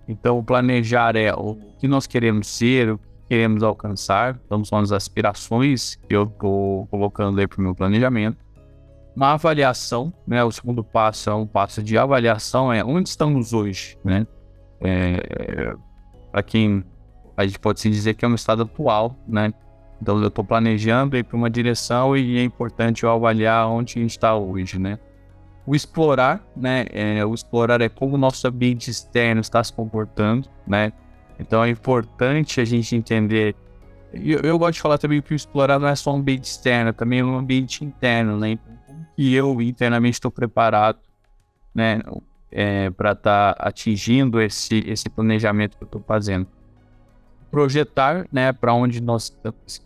Então, 0.08 0.40
o 0.40 0.44
planejar 0.44 1.16
é 1.16 1.32
o 1.32 1.60
que 1.78 1.88
nós 1.88 2.08
queremos 2.08 2.48
ser, 2.48 2.98
queremos 3.30 3.62
alcançar, 3.62 4.40
então 4.48 4.66
são 4.66 4.80
as 4.80 4.92
aspirações 4.92 5.94
que 6.10 6.16
eu 6.16 6.24
estou 6.24 6.88
colocando 6.88 7.40
aí 7.40 7.46
para 7.46 7.60
o 7.60 7.62
meu 7.62 7.76
planejamento. 7.76 8.38
Uma 9.16 9.34
avaliação, 9.34 10.12
né? 10.26 10.44
O 10.44 10.52
segundo 10.52 10.84
passo 10.84 11.30
é 11.30 11.36
um 11.36 11.46
passo 11.46 11.84
de 11.84 12.00
avaliação, 12.00 12.74
é 12.74 12.84
onde 12.84 13.10
estamos 13.10 13.54
hoje, 13.54 13.96
né? 14.04 14.26
É, 14.84 15.76
para 16.32 16.44
quem 16.44 16.84
a 17.36 17.46
gente 17.46 17.60
pode 17.60 17.80
se 17.80 17.90
dizer 17.90 18.14
que 18.14 18.26
é 18.26 18.28
um 18.28 18.36
estado 18.36 18.64
atual, 18.64 19.16
né? 19.28 19.54
Então 20.02 20.22
eu 20.22 20.28
estou 20.28 20.44
planejando 20.44 21.16
ir 21.16 21.24
para 21.24 21.38
uma 21.38 21.50
direção 21.50 22.16
e 22.16 22.38
é 22.38 22.44
importante 22.44 23.04
eu 23.04 23.10
avaliar 23.10 23.68
onde 23.70 23.98
a 23.98 24.02
gente 24.02 24.12
está 24.12 24.36
hoje, 24.36 24.78
né? 24.78 25.00
O 25.66 25.74
explorar, 25.74 26.44
né? 26.56 26.86
É, 26.92 27.26
o 27.26 27.34
explorar 27.34 27.80
é 27.82 27.88
como 27.88 28.16
o 28.16 28.18
nosso 28.18 28.46
ambiente 28.48 28.90
externo 28.90 29.40
está 29.40 29.64
se 29.64 29.72
comportando, 29.72 30.50
né? 30.68 30.92
Então 31.40 31.64
é 31.64 31.70
importante 31.70 32.60
a 32.60 32.66
gente 32.66 32.96
entender. 32.96 33.56
Eu, 34.14 34.40
eu 34.42 34.60
gosto 34.60 34.74
de 34.74 34.82
falar 34.82 34.98
também 34.98 35.22
que 35.22 35.34
o 35.34 35.36
explorar 35.36 35.80
não 35.80 35.88
é 35.88 35.96
só 35.96 36.14
um 36.14 36.18
ambiente 36.18 36.46
externo, 36.46 36.90
é 36.90 36.94
também 36.94 37.24
um 37.24 37.38
ambiente 37.38 37.86
interno, 37.86 38.38
né? 38.38 38.60
E 39.18 39.34
eu 39.34 39.62
internamente 39.62 40.16
estou 40.16 40.30
preparado, 40.30 41.00
né? 41.74 42.02
É, 42.56 42.92
para 42.92 43.14
estar 43.14 43.56
tá 43.56 43.68
atingindo 43.68 44.40
esse, 44.40 44.84
esse 44.86 45.10
planejamento 45.10 45.76
que 45.76 45.84
eu 45.84 45.88
estou 45.88 46.02
fazendo. 46.02 46.48
Projetar, 47.50 48.28
né? 48.32 48.54
Para 48.54 48.74
onde 48.74 49.02
nós 49.02 49.36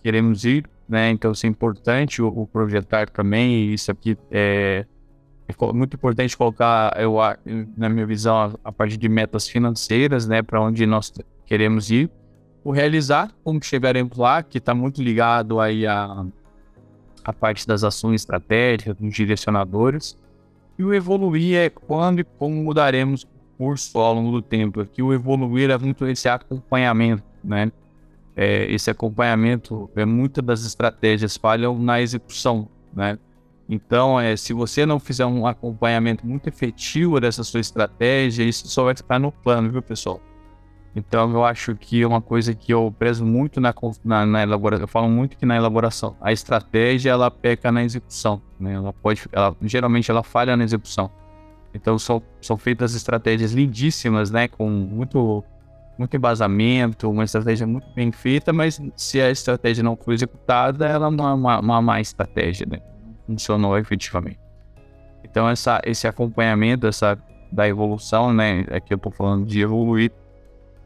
queremos 0.04 0.44
ir, 0.44 0.70
né? 0.88 1.10
Então 1.12 1.32
isso 1.32 1.46
é 1.46 1.50
importante 1.50 2.22
o, 2.22 2.28
o 2.28 2.46
projetar 2.46 3.10
também. 3.10 3.74
isso 3.74 3.90
aqui 3.90 4.18
é 4.30 4.86
é 5.48 5.74
muito 5.74 5.96
importante 5.96 6.36
colocar, 6.36 6.94
eu, 7.00 7.16
na 7.78 7.88
minha 7.88 8.06
visão, 8.06 8.60
a, 8.62 8.72
parte 8.72 8.98
de 8.98 9.08
metas 9.08 9.48
financeiras, 9.48 10.28
né, 10.28 10.42
para 10.42 10.62
onde 10.62 10.86
nós 10.86 11.14
queremos 11.46 11.90
ir. 11.90 12.12
O 12.66 12.72
realizar, 12.72 13.32
como 13.46 13.60
estiveremos 13.60 14.18
lá, 14.18 14.44
que 14.44 14.58
está 14.58 14.76
muito 14.76 15.02
ligado 15.02 15.62
aí 15.62 15.88
a, 15.88 16.26
a 17.24 17.32
parte 17.32 17.66
das 17.66 17.86
ações 17.86 18.22
estratégicas, 18.22 18.98
dos 18.98 19.14
direcionadores. 19.14 20.18
E 20.78 20.84
o 20.84 20.94
evoluir 20.94 21.58
é 21.58 21.70
quando 21.70 22.20
e 22.20 22.24
como 22.24 22.56
mudaremos 22.64 23.24
o 23.24 23.58
curso 23.58 23.98
ao 23.98 24.14
longo 24.14 24.32
do 24.32 24.42
tempo. 24.42 24.82
Aqui 24.82 25.02
o 25.02 25.14
evoluir 25.14 25.70
é 25.70 25.78
muito 25.78 26.06
esse 26.06 26.30
acompanhamento, 26.30 27.24
né? 27.44 27.72
É, 28.36 28.72
esse 28.72 28.92
acompanhamento, 28.92 29.90
é, 29.96 30.06
muitas 30.06 30.46
das 30.46 30.64
estratégias 30.64 31.36
falham 31.36 31.78
na 31.80 32.00
execução, 32.00 32.70
né? 32.94 33.18
Então, 33.68 34.20
é, 34.20 34.38
se 34.38 34.54
você 34.54 34.86
não 34.86 35.00
fizer 35.00 35.26
um 35.26 35.46
acompanhamento 35.46 36.26
muito 36.26 36.48
efetivo 36.48 37.20
dessa 37.20 37.44
sua 37.44 37.60
estratégia, 37.60 38.44
isso 38.44 38.68
só 38.68 38.86
vai 38.86 38.96
ficar 38.96 39.20
no 39.20 39.32
plano, 39.32 39.72
viu, 39.72 39.82
pessoal? 39.82 40.22
Então, 40.98 41.32
eu 41.32 41.46
acho 41.46 41.76
que 41.76 42.02
é 42.02 42.08
uma 42.08 42.22
coisa 42.22 42.56
que 42.56 42.74
eu 42.74 42.92
prezo 42.98 43.24
muito 43.24 43.62
na, 43.62 43.72
na, 44.04 44.26
na 44.26 44.42
elaboração, 44.42 44.84
eu 44.84 44.88
falo 44.88 45.08
muito 45.08 45.38
que 45.38 45.46
na 45.46 45.56
elaboração, 45.56 46.16
a 46.20 46.34
estratégia, 46.34 47.12
ela 47.12 47.30
peca 47.30 47.72
na 47.72 47.84
execução, 47.84 48.42
né? 48.60 48.74
Ela 48.74 48.92
pode, 48.92 49.22
ela, 49.32 49.56
geralmente, 49.62 50.10
ela 50.10 50.24
falha 50.24 50.58
na 50.58 50.64
execução. 50.64 51.12
Então, 51.72 52.00
são, 52.00 52.20
são 52.42 52.58
feitas 52.58 52.96
estratégias 52.96 53.52
lindíssimas, 53.52 54.32
né? 54.32 54.48
Com 54.48 54.68
muito, 54.68 55.44
muito 56.00 56.18
embasamento, 56.18 57.12
uma 57.12 57.26
estratégia 57.26 57.68
muito 57.68 57.88
bem 57.94 58.12
feita, 58.12 58.52
mas 58.52 58.82
se 58.96 59.22
a 59.22 59.30
estratégia 59.30 59.84
não 59.84 59.96
for 59.96 60.14
executada, 60.14 60.88
ela 60.88 61.12
não 61.12 61.28
é 61.30 61.34
uma, 61.36 61.60
uma 61.60 61.80
má 61.80 62.02
estratégia, 62.02 62.66
né? 62.68 62.82
funcionou 63.28 63.78
efetivamente. 63.78 64.40
Então 65.24 65.48
essa, 65.48 65.82
esse 65.84 66.08
acompanhamento 66.08 66.88
essa, 66.88 67.20
da 67.52 67.68
evolução, 67.68 68.34
né, 68.34 68.62
aqui 68.72 68.92
é 68.92 68.94
eu 68.94 68.98
estou 68.98 69.12
falando 69.12 69.46
de 69.46 69.60
evoluir, 69.60 70.12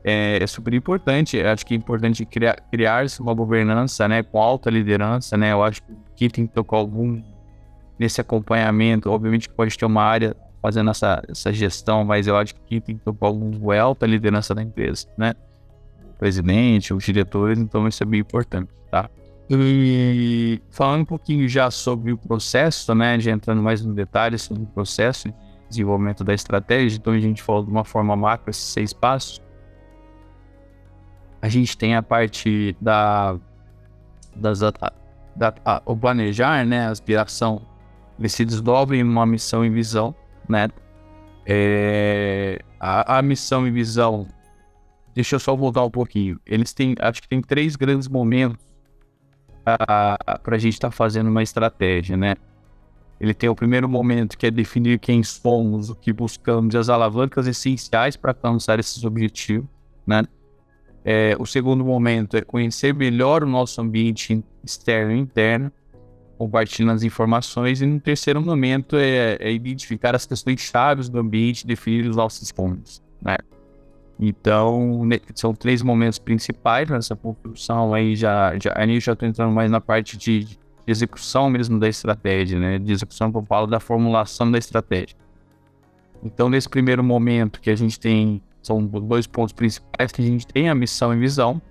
é, 0.03 0.41
é, 0.41 0.47
super 0.47 0.73
importante. 0.73 1.39
Acho 1.41 1.65
que 1.65 1.73
é 1.73 1.77
importante 1.77 2.25
criar, 2.25 2.55
criar-se 2.71 3.21
uma 3.21 3.33
governança, 3.33 4.07
né, 4.07 4.23
com 4.23 4.41
alta 4.41 4.69
liderança, 4.69 5.37
né. 5.37 5.51
Eu 5.51 5.63
acho 5.63 5.81
que 6.15 6.29
tem 6.29 6.47
que 6.47 6.53
tocar 6.53 6.77
algum 6.77 7.21
nesse 7.99 8.19
acompanhamento. 8.19 9.09
Obviamente 9.09 9.49
pode 9.49 9.77
ter 9.77 9.85
uma 9.85 10.03
área 10.03 10.35
fazendo 10.61 10.91
essa, 10.91 11.21
essa 11.27 11.51
gestão, 11.51 12.03
mas 12.03 12.27
eu 12.27 12.37
acho 12.37 12.53
que 12.55 12.79
tem 12.79 12.95
que 12.95 13.03
tocar 13.03 13.27
algum 13.27 13.71
alta 13.71 14.05
liderança 14.05 14.53
da 14.53 14.61
empresa, 14.61 15.07
né. 15.17 15.33
O 16.03 16.17
presidente, 16.17 16.93
os 16.93 17.03
diretores, 17.03 17.57
então 17.57 17.87
isso 17.87 18.03
é 18.03 18.05
bem 18.05 18.19
importante, 18.19 18.69
tá? 18.91 19.09
E 19.49 20.61
falando 20.69 21.01
um 21.01 21.05
pouquinho 21.05 21.47
já 21.49 21.69
sobre 21.69 22.13
o 22.13 22.17
processo, 22.17 22.95
né, 22.95 23.19
já 23.19 23.31
entrando 23.31 23.61
mais 23.61 23.83
no 23.83 23.93
detalhe 23.93 24.37
sobre 24.37 24.63
o 24.63 24.67
processo 24.67 25.27
de 25.27 25.35
desenvolvimento 25.67 26.23
da 26.23 26.33
estratégia, 26.33 26.97
então 26.97 27.11
a 27.11 27.19
gente 27.19 27.41
falou 27.41 27.65
de 27.65 27.71
uma 27.71 27.83
forma 27.83 28.15
macro 28.15 28.49
esses 28.49 28.63
seis 28.63 28.93
passos. 28.93 29.41
A 31.41 31.49
gente 31.49 31.77
tem 31.77 31.95
a 31.95 32.03
parte 32.03 32.75
da, 32.79 33.37
das, 34.35 34.59
da, 34.59 34.71
da 35.35 35.53
a, 35.65 35.81
o 35.85 35.95
planejar, 35.95 36.65
né, 36.65 36.87
a 36.87 36.89
aspiração, 36.91 37.61
ele 38.19 38.29
se 38.29 38.45
desdobra 38.45 38.95
em 38.95 39.03
uma 39.03 39.25
missão 39.25 39.65
e 39.65 39.69
visão, 39.69 40.13
né, 40.47 40.69
é, 41.45 42.61
a, 42.79 43.17
a 43.17 43.21
missão 43.21 43.67
e 43.67 43.71
visão, 43.71 44.27
deixa 45.15 45.35
eu 45.35 45.39
só 45.39 45.55
voltar 45.55 45.83
um 45.83 45.89
pouquinho, 45.89 46.39
eles 46.45 46.73
têm, 46.73 46.95
acho 46.99 47.21
que 47.21 47.27
tem 47.27 47.41
três 47.41 47.75
grandes 47.75 48.07
momentos 48.07 48.63
para 49.63 50.17
a 50.45 50.57
gente 50.57 50.73
estar 50.73 50.89
tá 50.89 50.91
fazendo 50.91 51.29
uma 51.29 51.43
estratégia, 51.43 52.17
né? 52.17 52.35
Ele 53.19 53.33
tem 53.33 53.47
o 53.47 53.55
primeiro 53.55 53.87
momento 53.87 54.35
que 54.35 54.47
é 54.47 54.51
definir 54.51 54.99
quem 54.99 55.21
somos, 55.21 55.91
o 55.91 55.95
que 55.95 56.11
buscamos 56.11 56.73
e 56.73 56.77
as 56.77 56.89
alavancas 56.89 57.45
essenciais 57.45 58.17
para 58.17 58.31
alcançar 58.31 58.79
esses 58.79 59.03
objetivos, 59.03 59.69
né? 60.07 60.23
É, 61.03 61.35
o 61.39 61.45
segundo 61.45 61.83
momento 61.83 62.37
é 62.37 62.41
conhecer 62.41 62.93
melhor 62.93 63.43
o 63.43 63.47
nosso 63.47 63.81
ambiente 63.81 64.43
externo 64.63 65.11
e 65.11 65.17
interno, 65.17 65.71
compartilhando 66.37 66.93
as 66.93 67.03
informações. 67.03 67.81
E 67.81 67.85
no 67.85 67.99
terceiro 67.99 68.41
momento 68.41 68.95
é, 68.95 69.37
é 69.39 69.51
identificar 69.51 70.15
as 70.15 70.25
questões 70.25 70.59
chaves 70.61 71.09
do 71.09 71.19
ambiente 71.19 71.65
definir 71.65 72.07
os 72.07 72.15
nossos 72.15 72.51
pontos, 72.51 73.01
né? 73.21 73.37
Então, 74.23 75.01
são 75.33 75.51
três 75.51 75.81
momentos 75.81 76.19
principais 76.19 76.87
nessa 76.87 77.15
construção 77.15 77.91
aí, 77.91 78.15
já, 78.15 78.53
já, 78.59 78.71
já 78.99 79.13
estou 79.13 79.27
entrando 79.27 79.51
mais 79.51 79.71
na 79.71 79.81
parte 79.81 80.15
de, 80.15 80.43
de, 80.43 80.59
execução 80.85 81.49
mesmo 81.49 81.79
da 81.79 81.89
estratégia, 81.89 82.59
né? 82.59 82.77
De 82.77 82.91
execução 82.91 83.31
que 83.31 83.37
eu 83.39 83.43
falo 83.43 83.65
da 83.65 83.79
formulação 83.79 84.51
da 84.51 84.59
estratégia. 84.59 85.17
Então, 86.23 86.49
nesse 86.49 86.69
primeiro 86.69 87.03
momento 87.03 87.59
que 87.59 87.71
a 87.71 87.75
gente 87.75 87.99
tem, 87.99 88.43
são 88.61 88.85
dois 88.85 89.25
pontos 89.25 89.53
principais 89.53 90.11
que 90.11 90.21
a 90.21 90.25
gente 90.25 90.45
tem, 90.45 90.69
a 90.69 90.75
missão 90.75 91.13
e 91.13 91.17
visão, 91.17 91.61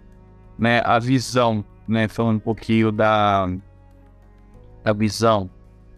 né? 0.59 0.82
A 0.85 0.99
visão, 0.99 1.64
né? 1.87 2.09
Falando 2.09 2.37
um 2.37 2.40
pouquinho 2.40 2.90
da, 2.90 3.49
da 4.82 4.92
visão, 4.92 5.49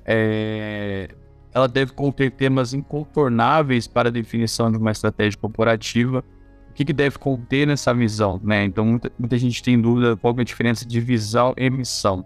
é, 0.04 1.08
ela 1.54 1.66
deve 1.66 1.92
conter 1.92 2.30
temas 2.30 2.74
incontornáveis 2.74 3.86
para 3.86 4.08
a 4.08 4.12
definição 4.12 4.70
de 4.70 4.78
uma 4.78 4.90
estratégia 4.90 5.38
corporativa, 5.38 6.24
o 6.70 6.72
que, 6.74 6.84
que 6.84 6.92
deve 6.92 7.18
conter 7.18 7.66
nessa 7.66 7.92
visão, 7.92 8.40
né? 8.42 8.64
Então, 8.64 8.84
muita, 8.84 9.12
muita 9.18 9.36
gente 9.38 9.62
tem 9.62 9.80
dúvida 9.80 10.16
qual 10.16 10.34
é 10.38 10.40
a 10.40 10.44
diferença 10.44 10.86
de 10.86 11.00
visão 11.00 11.54
e 11.56 11.68
missão. 11.68 12.24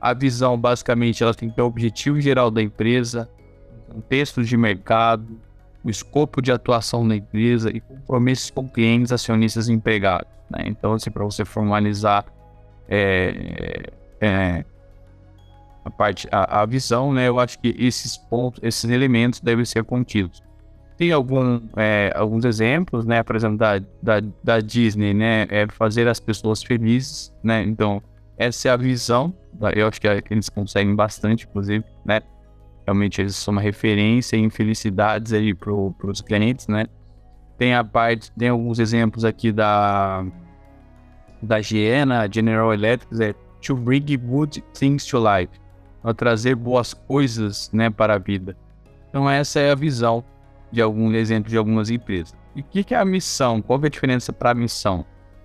A 0.00 0.12
visão, 0.12 0.58
basicamente, 0.58 1.22
ela 1.22 1.34
tem 1.34 1.48
que 1.48 1.56
ter 1.56 1.62
o 1.62 1.66
objetivo 1.66 2.20
geral 2.20 2.50
da 2.50 2.60
empresa, 2.60 3.28
contexto 3.88 4.44
de 4.44 4.56
mercado, 4.56 5.40
o 5.86 5.90
escopo 5.90 6.42
de 6.42 6.50
atuação 6.50 7.06
da 7.06 7.14
empresa 7.14 7.70
e 7.70 7.78
compromissos 7.78 8.50
com 8.50 8.68
clientes, 8.68 9.12
acionistas 9.12 9.68
e 9.68 9.72
empregados. 9.72 10.26
Né? 10.50 10.64
Então, 10.66 10.94
assim, 10.94 11.12
para 11.12 11.24
você 11.24 11.44
formalizar 11.44 12.26
é, 12.88 13.92
é, 14.20 14.64
a 15.84 15.90
parte, 15.90 16.26
a, 16.32 16.62
a, 16.62 16.66
visão, 16.66 17.12
né? 17.12 17.28
Eu 17.28 17.38
acho 17.38 17.60
que 17.60 17.72
esses 17.78 18.16
pontos, 18.16 18.60
esses 18.64 18.90
elementos 18.90 19.40
devem 19.40 19.64
ser 19.64 19.84
contidos. 19.84 20.42
Tem 20.98 21.12
algum, 21.12 21.60
é, 21.76 22.12
alguns 22.16 22.44
exemplos, 22.44 23.04
né? 23.04 23.22
Por 23.22 23.36
exemplo, 23.36 23.56
da, 23.56 23.78
da, 24.02 24.20
da, 24.42 24.60
Disney, 24.60 25.14
né? 25.14 25.46
É 25.50 25.68
fazer 25.68 26.08
as 26.08 26.18
pessoas 26.18 26.64
felizes, 26.64 27.32
né? 27.44 27.62
Então, 27.62 28.02
essa 28.36 28.68
é 28.68 28.70
a 28.72 28.76
visão. 28.76 29.32
Eu 29.74 29.86
acho 29.86 30.00
que 30.00 30.08
eles 30.30 30.48
conseguem 30.48 30.96
bastante, 30.96 31.46
inclusive, 31.48 31.84
né? 32.04 32.20
Realmente 32.86 33.20
eles 33.20 33.34
são 33.34 33.52
uma 33.52 33.60
referência 33.60 34.36
em 34.36 34.48
felicidades 34.48 35.32
aí 35.32 35.52
para 35.52 35.72
os 35.72 36.20
clientes, 36.20 36.68
né? 36.68 36.86
Tem 37.58 37.74
a 37.74 37.82
parte, 37.82 38.30
tem 38.32 38.48
alguns 38.48 38.78
exemplos 38.78 39.24
aqui 39.24 39.50
da 39.50 40.24
da 41.42 41.60
GE, 41.60 42.04
né? 42.06 42.28
General 42.32 42.72
Electric, 42.72 43.22
é 43.22 43.34
to 43.60 43.74
bring 43.74 44.16
good 44.16 44.62
things 44.72 45.04
to 45.06 45.18
life, 45.18 45.50
a 46.04 46.14
trazer 46.14 46.54
boas 46.54 46.94
coisas, 46.94 47.68
né, 47.72 47.90
para 47.90 48.14
a 48.14 48.18
vida. 48.18 48.56
Então 49.08 49.28
essa 49.28 49.58
é 49.58 49.72
a 49.72 49.74
visão 49.74 50.24
de 50.70 50.80
algum 50.80 51.12
exemplo 51.12 51.50
de 51.50 51.56
algumas 51.56 51.90
empresas. 51.90 52.34
E 52.54 52.60
o 52.60 52.64
que, 52.64 52.84
que 52.84 52.94
é 52.94 52.98
a 52.98 53.04
missão? 53.04 53.60
Qual 53.60 53.82
é 53.82 53.86
a 53.86 53.90
diferença 53.90 54.32
para 54.32 54.50
a 54.50 54.54
missão? 54.54 55.04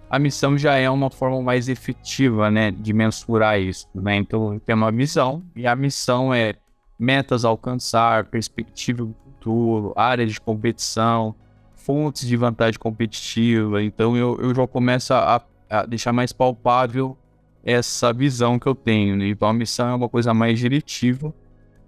A 0.10 0.19
missão 0.19 0.57
já 0.57 0.75
é 0.75 0.89
uma 0.89 1.10
forma 1.10 1.41
mais 1.41 1.69
efetiva, 1.69 2.51
né, 2.51 2.69
de 2.69 2.93
mensurar 2.93 3.60
isso, 3.60 3.88
né? 3.95 4.17
Então 4.17 4.60
tem 4.60 4.75
uma 4.75 4.91
missão 4.91 5.43
e 5.55 5.65
a 5.65 5.75
missão 5.75 6.33
é 6.33 6.53
metas 7.01 7.43
a 7.43 7.50
alcançar, 7.50 8.25
perspectiva 8.25 9.03
do 9.03 9.15
futuro, 9.25 9.91
área 9.96 10.25
de 10.27 10.39
competição, 10.39 11.36
fontes 11.75 12.27
de 12.27 12.38
vantagem 12.38 12.79
competitiva. 12.79 13.81
Então 13.81 14.15
eu, 14.15 14.38
eu 14.39 14.53
já 14.53 14.67
começo 14.67 15.12
a, 15.13 15.43
deixar 15.88 16.13
mais 16.13 16.31
palpável 16.31 17.17
essa 17.63 18.13
visão 18.13 18.60
que 18.60 18.67
eu 18.67 18.75
tenho. 18.75 19.15
Né? 19.15 19.29
Então 19.29 19.48
a 19.48 19.53
missão 19.53 19.89
é 19.89 19.96
uma 19.96 20.08
coisa 20.08 20.31
mais 20.31 20.60
diretiva 20.60 21.34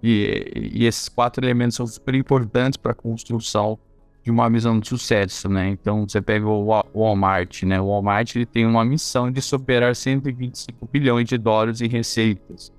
e, 0.02 0.72
e 0.74 0.84
esses 0.84 1.08
quatro 1.08 1.44
elementos 1.44 1.76
são 1.76 1.86
super 1.86 2.14
importantes 2.16 2.76
para 2.76 2.90
a 2.90 2.94
construção 2.94 3.78
de 4.24 4.32
uma 4.32 4.48
visão 4.50 4.80
de 4.80 4.88
sucesso, 4.88 5.50
né? 5.50 5.68
Então 5.68 6.08
você 6.08 6.20
pega 6.20 6.46
o 6.48 6.64
Walmart, 6.94 7.62
né? 7.64 7.78
O 7.78 7.88
Walmart 7.88 8.34
ele 8.34 8.46
tem 8.46 8.64
uma 8.64 8.82
missão 8.82 9.30
de 9.30 9.42
superar 9.42 9.94
125 9.94 10.88
bilhões 10.90 11.28
de 11.28 11.36
dólares 11.36 11.82
em 11.82 11.88
receitas, 11.88 12.72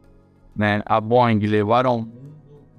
né? 0.55 0.81
A 0.87 0.99
Boeing 0.99 1.37
levar 1.37 1.85
ao 1.85 1.99
mundo 1.99 2.24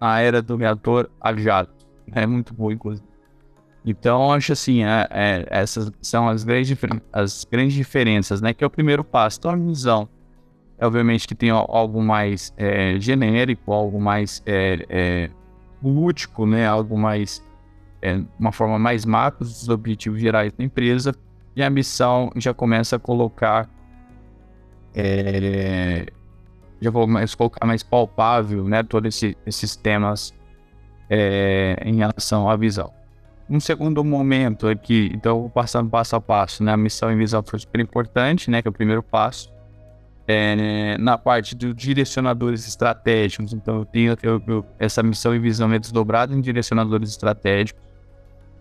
a 0.00 0.20
era 0.20 0.42
do 0.42 0.56
reator 0.56 1.08
a 1.20 1.34
jato, 1.34 1.86
é 2.12 2.26
muito 2.26 2.52
bom 2.54 2.70
inclusive. 2.70 3.06
Então 3.84 4.32
acho 4.32 4.52
assim, 4.52 4.82
é, 4.82 5.06
é, 5.10 5.46
essas 5.48 5.92
são 6.02 6.28
as 6.28 6.42
grandes, 6.42 6.76
as 7.12 7.46
grandes 7.50 7.74
diferenças, 7.74 8.40
né? 8.40 8.52
Que 8.52 8.64
é 8.64 8.66
o 8.66 8.70
primeiro 8.70 9.04
passo. 9.04 9.38
Então 9.38 9.52
a 9.52 9.56
visão, 9.56 10.08
obviamente 10.80 11.28
que 11.28 11.36
tem 11.36 11.50
algo 11.50 12.02
mais 12.02 12.52
é, 12.56 12.98
genérico, 12.98 13.72
algo 13.72 14.00
mais 14.00 14.42
é, 14.44 14.84
é, 14.88 15.30
lúdico, 15.80 16.44
né? 16.46 16.66
Algo 16.66 16.98
mais 16.98 17.40
é, 18.02 18.20
uma 18.40 18.50
forma 18.50 18.76
mais 18.76 19.04
macro 19.04 19.44
dos 19.44 19.68
objetivos 19.68 20.20
gerais 20.20 20.52
da 20.52 20.64
empresa 20.64 21.14
e 21.54 21.62
a 21.62 21.70
missão 21.70 22.30
já 22.34 22.52
começa 22.52 22.96
a 22.96 22.98
colocar 22.98 23.70
é, 24.94 26.06
já 26.80 26.90
vou 26.90 27.06
mais 27.06 27.34
colocar 27.34 27.66
mais 27.66 27.82
palpável 27.82 28.64
né 28.64 28.82
todos 28.82 29.14
esse, 29.14 29.36
esses 29.46 29.76
temas 29.76 30.34
é, 31.08 31.80
em 31.84 31.96
relação 31.96 32.48
à 32.48 32.56
visão. 32.56 32.92
Um 33.48 33.60
segundo 33.60 34.02
momento 34.04 34.66
aqui 34.66 35.10
então 35.14 35.50
passando 35.54 35.88
passo 35.88 36.16
a 36.16 36.20
passo 36.20 36.64
né 36.64 36.72
a 36.72 36.76
missão 36.76 37.10
e 37.12 37.16
visão 37.16 37.42
foi 37.46 37.58
super 37.58 37.80
importante 37.80 38.50
né 38.50 38.60
que 38.60 38.68
é 38.68 38.70
o 38.70 38.72
primeiro 38.72 39.02
passo 39.02 39.54
é, 40.28 40.98
na 40.98 41.16
parte 41.16 41.54
dos 41.54 41.74
direcionadores 41.74 42.66
estratégicos. 42.66 43.52
Então 43.52 43.78
eu 43.78 43.84
tenho 43.84 44.16
eu, 44.22 44.42
eu, 44.46 44.66
essa 44.78 45.02
missão 45.02 45.34
e 45.34 45.38
visão 45.38 45.72
é 45.72 45.78
desdobrada 45.78 46.34
em 46.34 46.40
direcionadores 46.40 47.10
estratégicos. 47.10 47.80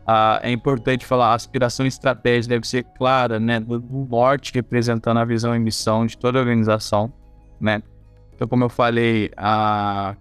Ah, 0.08 0.40
é 0.44 0.52
importante 0.52 1.04
falar, 1.04 1.30
a 1.30 1.34
aspiração 1.34 1.84
estratégica 1.84 2.54
deve 2.54 2.68
ser 2.68 2.84
clara, 2.96 3.40
né, 3.40 3.60
do, 3.60 3.80
norte 4.08 4.54
representando 4.54 5.18
a 5.18 5.26
visão 5.26 5.56
e 5.56 5.60
missão 5.60 6.06
de 6.06 6.16
toda 6.16 6.38
a 6.38 6.42
organização, 6.42 7.12
né. 7.60 7.82
Então, 8.36 8.48
como 8.48 8.66
eu 8.66 8.70
falei, 8.70 9.32
a, 9.38 10.16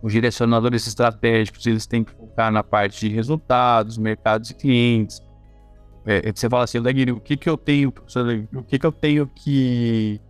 os 0.00 0.12
direcionadores 0.12 0.86
estratégicos 0.86 1.66
eles 1.66 1.86
têm 1.86 2.04
que 2.04 2.12
focar 2.12 2.52
na 2.52 2.62
parte 2.62 3.08
de 3.08 3.14
resultados, 3.14 3.98
mercados 3.98 4.50
e 4.50 4.54
clientes. 4.54 5.22
É, 6.06 6.30
você 6.32 6.48
fala 6.48 6.64
assim, 6.64 6.78
Leguini, 6.78 7.12
o 7.12 7.20
que 7.20 7.36
que 7.36 7.48
eu 7.48 7.56
tenho, 7.56 7.88
o 8.54 8.62
que 8.62 8.78
que 8.78 8.86
eu 8.86 8.92
tenho 8.92 9.26
que, 9.26 10.20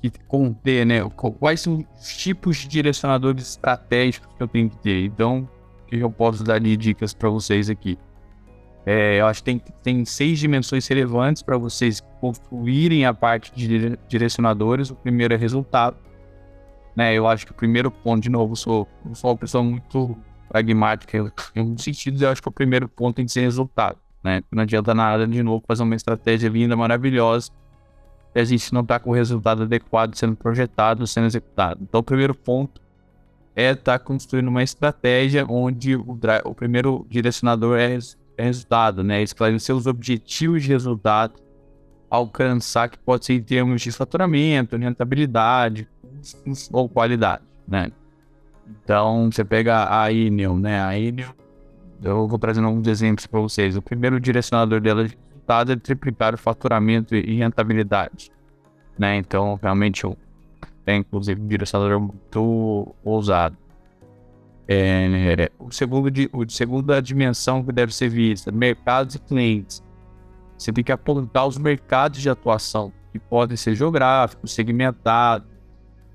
que 0.00 0.10
conter, 0.26 0.86
né? 0.86 1.00
Quais 1.38 1.60
são 1.60 1.84
os 1.98 2.16
tipos 2.16 2.58
de 2.58 2.68
direcionadores 2.68 3.50
estratégicos 3.50 4.32
que 4.34 4.42
eu 4.42 4.48
tenho 4.48 4.70
que 4.70 4.78
ter? 4.78 5.04
Então, 5.04 5.48
que 5.86 5.96
eu 5.96 6.10
posso 6.10 6.42
dar 6.44 6.60
de 6.60 6.76
dicas 6.76 7.12
para 7.12 7.28
vocês 7.28 7.68
aqui. 7.68 7.98
É, 8.88 9.16
eu 9.20 9.26
acho 9.26 9.42
que 9.42 9.46
tem, 9.46 9.58
tem 9.82 10.04
seis 10.04 10.38
dimensões 10.38 10.86
relevantes 10.86 11.42
para 11.42 11.58
vocês 11.58 12.00
construírem 12.20 13.04
a 13.04 13.12
parte 13.12 13.52
de 13.52 13.98
direcionadores. 14.06 14.90
O 14.90 14.94
primeiro 14.94 15.34
é 15.34 15.36
resultado. 15.36 15.96
Né? 16.94 17.12
Eu 17.12 17.26
acho 17.26 17.44
que 17.44 17.50
o 17.50 17.54
primeiro 17.54 17.90
ponto, 17.90 18.22
de 18.22 18.30
novo, 18.30 18.52
eu 18.52 18.56
sou, 18.56 18.88
eu 19.04 19.14
sou 19.16 19.30
uma 19.30 19.36
pessoa 19.36 19.64
muito 19.64 20.16
pragmática 20.48 21.32
em 21.56 21.64
muitos 21.64 21.82
sentidos. 21.82 22.22
Eu 22.22 22.30
acho 22.30 22.40
que 22.40 22.48
o 22.48 22.52
primeiro 22.52 22.88
ponto 22.88 23.16
tem 23.16 23.26
que 23.26 23.32
ser 23.32 23.40
resultado. 23.40 23.98
Né? 24.22 24.40
Não 24.52 24.62
adianta 24.62 24.94
nada, 24.94 25.26
de 25.26 25.42
novo, 25.42 25.64
fazer 25.66 25.82
uma 25.82 25.96
estratégia 25.96 26.48
linda, 26.48 26.76
maravilhosa, 26.76 27.50
se 28.32 28.40
a 28.40 28.44
gente 28.44 28.72
não 28.72 28.82
está 28.82 29.00
com 29.00 29.10
o 29.10 29.14
resultado 29.14 29.64
adequado 29.64 30.14
sendo 30.14 30.36
projetado, 30.36 31.06
sendo 31.08 31.26
executado. 31.26 31.80
Então, 31.82 32.00
o 32.00 32.04
primeiro 32.04 32.36
ponto 32.36 32.80
é 33.54 33.72
estar 33.72 33.98
tá 33.98 34.04
construindo 34.04 34.48
uma 34.48 34.62
estratégia 34.62 35.44
onde 35.48 35.96
o, 35.96 36.18
o 36.44 36.54
primeiro 36.54 37.04
direcionador 37.10 37.78
é, 37.78 37.98
resultado, 38.38 39.02
né? 39.02 39.22
Esclarecer 39.22 39.74
os 39.74 39.86
objetivos 39.86 40.62
de 40.62 40.68
resultado, 40.68 41.34
alcançar 42.10 42.88
que 42.88 42.98
pode 42.98 43.24
ser 43.24 43.34
em 43.34 43.42
termos 43.42 43.82
de 43.82 43.90
faturamento, 43.92 44.76
rentabilidade 44.76 45.88
ou 46.72 46.88
qualidade, 46.88 47.42
né? 47.66 47.90
Então, 48.82 49.30
você 49.30 49.44
pega 49.44 49.86
a 50.02 50.10
Inel, 50.10 50.56
né? 50.56 50.82
A 50.82 50.98
Inel, 50.98 51.34
eu 52.02 52.26
vou 52.26 52.38
trazendo 52.38 52.66
alguns 52.66 52.86
exemplos 52.86 53.26
para 53.26 53.40
vocês. 53.40 53.76
O 53.76 53.82
primeiro 53.82 54.20
direcionador 54.20 54.80
dela 54.80 55.06
de 55.06 55.16
resultado 55.16 55.72
é 55.72 55.76
triplicar 55.76 56.34
o 56.34 56.38
faturamento 56.38 57.14
e 57.14 57.36
rentabilidade, 57.36 58.30
né? 58.98 59.16
Então, 59.16 59.58
realmente, 59.62 60.06
é 60.86 60.96
inclusive 60.96 61.40
um 61.40 61.46
direcionador 61.46 62.00
muito 62.00 62.94
ousado. 63.04 63.56
É, 64.68 65.50
o 65.58 65.70
segundo, 65.70 66.10
o 66.32 66.50
segunda 66.50 67.00
dimensão 67.00 67.62
que 67.62 67.72
deve 67.72 67.94
ser 67.94 68.08
vista, 68.08 68.50
mercados 68.50 69.14
e 69.14 69.18
clientes. 69.18 69.82
Você 70.58 70.72
tem 70.72 70.82
que 70.82 70.90
apontar 70.90 71.46
os 71.46 71.58
mercados 71.58 72.20
de 72.20 72.28
atuação, 72.28 72.92
que 73.12 73.18
podem 73.18 73.56
ser 73.56 73.74
geográficos, 73.74 74.52
segmentados. 74.52 75.48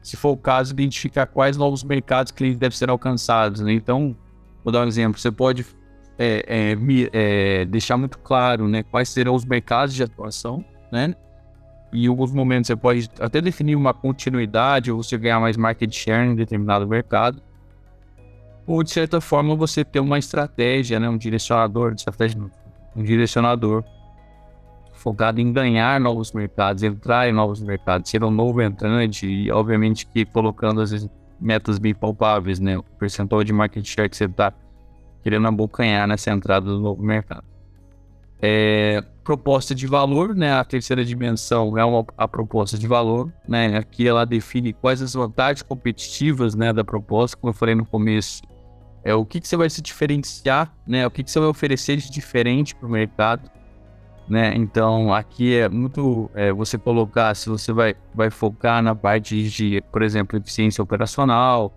Se 0.01 0.17
for 0.17 0.31
o 0.31 0.37
caso, 0.37 0.73
identificar 0.73 1.27
quais 1.27 1.55
novos 1.55 1.83
mercados 1.83 2.31
clientes 2.31 2.59
devem 2.59 2.75
ser 2.75 2.89
alcançados. 2.89 3.61
Né? 3.61 3.73
Então, 3.73 4.15
vou 4.63 4.73
dar 4.73 4.83
um 4.83 4.87
exemplo. 4.87 5.19
Você 5.19 5.31
pode 5.31 5.65
é, 6.17 6.43
é, 6.47 6.77
é, 7.13 7.65
deixar 7.65 7.97
muito 7.97 8.17
claro 8.19 8.67
né, 8.67 8.83
quais 8.83 9.09
serão 9.09 9.35
os 9.35 9.45
mercados 9.45 9.93
de 9.93 10.03
atuação, 10.03 10.65
né? 10.91 11.15
em 11.93 12.07
alguns 12.07 12.31
momentos 12.31 12.67
você 12.67 12.75
pode 12.75 13.09
até 13.19 13.41
definir 13.41 13.75
uma 13.75 13.93
continuidade 13.93 14.91
ou 14.91 15.03
você 15.03 15.17
ganhar 15.17 15.39
mais 15.39 15.57
market 15.57 15.93
share 15.93 16.27
em 16.27 16.35
determinado 16.35 16.87
mercado. 16.87 17.41
Ou 18.65 18.83
de 18.83 18.91
certa 18.91 19.19
forma 19.19 19.55
você 19.55 19.83
ter 19.83 19.99
uma 19.99 20.19
estratégia, 20.19 20.99
né, 20.99 21.09
um 21.09 21.17
direcionador, 21.17 21.93
estratégia, 21.93 22.39
um 22.95 23.03
direcionador 23.03 23.83
focado 24.93 25.41
em 25.41 25.51
ganhar 25.51 25.99
novos 25.99 26.31
mercados, 26.31 26.83
entrar 26.83 27.27
em 27.27 27.31
novos 27.31 27.59
mercados, 27.61 28.09
ser 28.09 28.23
um 28.23 28.29
novo 28.29 28.61
entrante 28.61 29.25
e 29.27 29.51
obviamente 29.51 30.05
que 30.05 30.25
colocando 30.25 30.79
as 30.79 31.09
metas 31.39 31.79
bem 31.79 31.93
palpáveis, 31.93 32.59
né, 32.59 32.77
o 32.77 32.83
percentual 32.83 33.43
de 33.43 33.51
market 33.51 33.83
share 33.83 34.07
que 34.07 34.15
você 34.15 34.25
está 34.25 34.53
querendo 35.23 35.47
abocanhar 35.47 36.07
nessa 36.07 36.31
entrada 36.31 36.67
do 36.67 36.79
novo 36.79 37.01
mercado. 37.01 37.43
É, 38.43 39.03
proposta 39.23 39.75
de 39.75 39.85
valor, 39.85 40.35
né? 40.35 40.53
A 40.53 40.63
terceira 40.63 41.05
dimensão 41.05 41.77
é 41.77 41.85
uma, 41.85 42.03
a 42.17 42.27
proposta 42.27 42.77
de 42.77 42.87
valor, 42.87 43.31
né? 43.47 43.77
Aqui 43.77 44.07
ela 44.07 44.25
define 44.25 44.73
quais 44.73 45.01
as 45.01 45.13
vantagens 45.13 45.61
competitivas, 45.61 46.55
né, 46.55 46.73
da 46.73 46.83
proposta, 46.83 47.37
como 47.37 47.51
eu 47.51 47.53
falei 47.53 47.75
no 47.75 47.85
começo. 47.85 48.41
É 49.03 49.15
o 49.15 49.25
que, 49.25 49.41
que 49.41 49.47
você 49.47 49.57
vai 49.57 49.69
se 49.69 49.81
diferenciar, 49.81 50.73
né? 50.85 51.05
O 51.07 51.11
que, 51.11 51.23
que 51.23 51.31
você 51.31 51.39
vai 51.39 51.49
oferecer 51.49 51.97
de 51.97 52.11
diferente 52.11 52.75
para 52.75 52.87
o 52.87 52.91
mercado, 52.91 53.49
né? 54.29 54.53
Então 54.55 55.13
aqui 55.13 55.55
é 55.55 55.67
muito 55.67 56.29
é, 56.35 56.51
você 56.51 56.77
colocar 56.77 57.35
se 57.35 57.49
você 57.49 57.73
vai 57.73 57.95
vai 58.13 58.29
focar 58.29 58.81
na 58.81 58.95
parte 58.95 59.49
de, 59.49 59.81
por 59.91 60.01
exemplo, 60.03 60.37
eficiência 60.37 60.83
operacional 60.83 61.73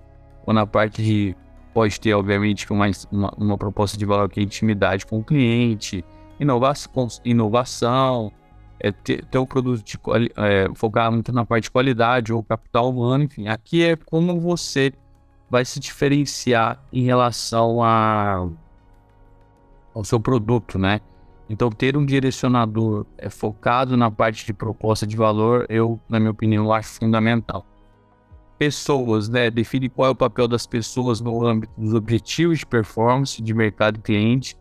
ou 0.47 0.53
na 0.53 0.67
parte 0.67 1.03
de 1.03 1.37
pode 1.73 1.99
ter 1.99 2.15
obviamente 2.15 2.71
uma, 2.71 2.87
uma, 3.11 3.35
uma 3.37 3.59
proposta 3.59 3.97
de 3.97 4.05
valor 4.05 4.29
que 4.29 4.39
é 4.39 4.43
intimidade 4.43 5.07
com 5.07 5.19
o 5.19 5.25
cliente 5.25 6.05
inovação, 6.39 7.09
inovação 7.25 8.33
é, 8.81 8.93
ter, 8.93 9.25
ter 9.25 9.39
um 9.39 9.47
produto 9.47 9.83
de, 9.83 9.99
é, 10.37 10.69
focar 10.75 11.11
muito 11.11 11.33
na 11.33 11.45
parte 11.45 11.65
de 11.65 11.71
qualidade 11.71 12.33
ou 12.33 12.43
capital 12.43 12.91
humano, 12.91 13.25
enfim. 13.25 13.49
Aqui 13.49 13.83
é 13.83 13.97
como 13.97 14.39
você 14.41 14.93
vai 15.55 15.65
se 15.65 15.79
diferenciar 15.79 16.85
em 16.93 17.05
relação 17.05 17.81
a, 17.81 18.49
ao 19.95 20.03
seu 20.03 20.19
produto, 20.19 20.81
né? 20.81 21.01
Então, 21.49 21.71
ter 21.71 21.97
um 21.97 22.05
direcionador 22.05 23.07
é, 23.17 23.31
focado 23.31 23.97
na 23.97 24.11
parte 24.11 24.45
de 24.45 24.53
proposta 24.53 25.07
de 25.07 25.17
valor, 25.17 25.65
eu, 25.69 26.01
na 26.09 26.19
minha 26.19 26.33
opinião, 26.33 26.73
acho 26.73 26.99
fundamental. 26.99 27.65
Pessoas, 28.59 29.29
né? 29.29 29.49
Define 29.49 29.89
qual 29.89 30.09
é 30.09 30.11
o 30.11 30.17
papel 30.17 30.49
das 30.49 30.67
pessoas 30.67 31.21
no 31.21 31.47
âmbito 31.47 31.73
dos 31.79 31.95
objetivos 31.95 32.59
de 32.59 32.67
performance 32.67 33.41
de 33.41 33.55
mercado 33.55 33.99
e 33.99 34.03
cliente 34.03 34.59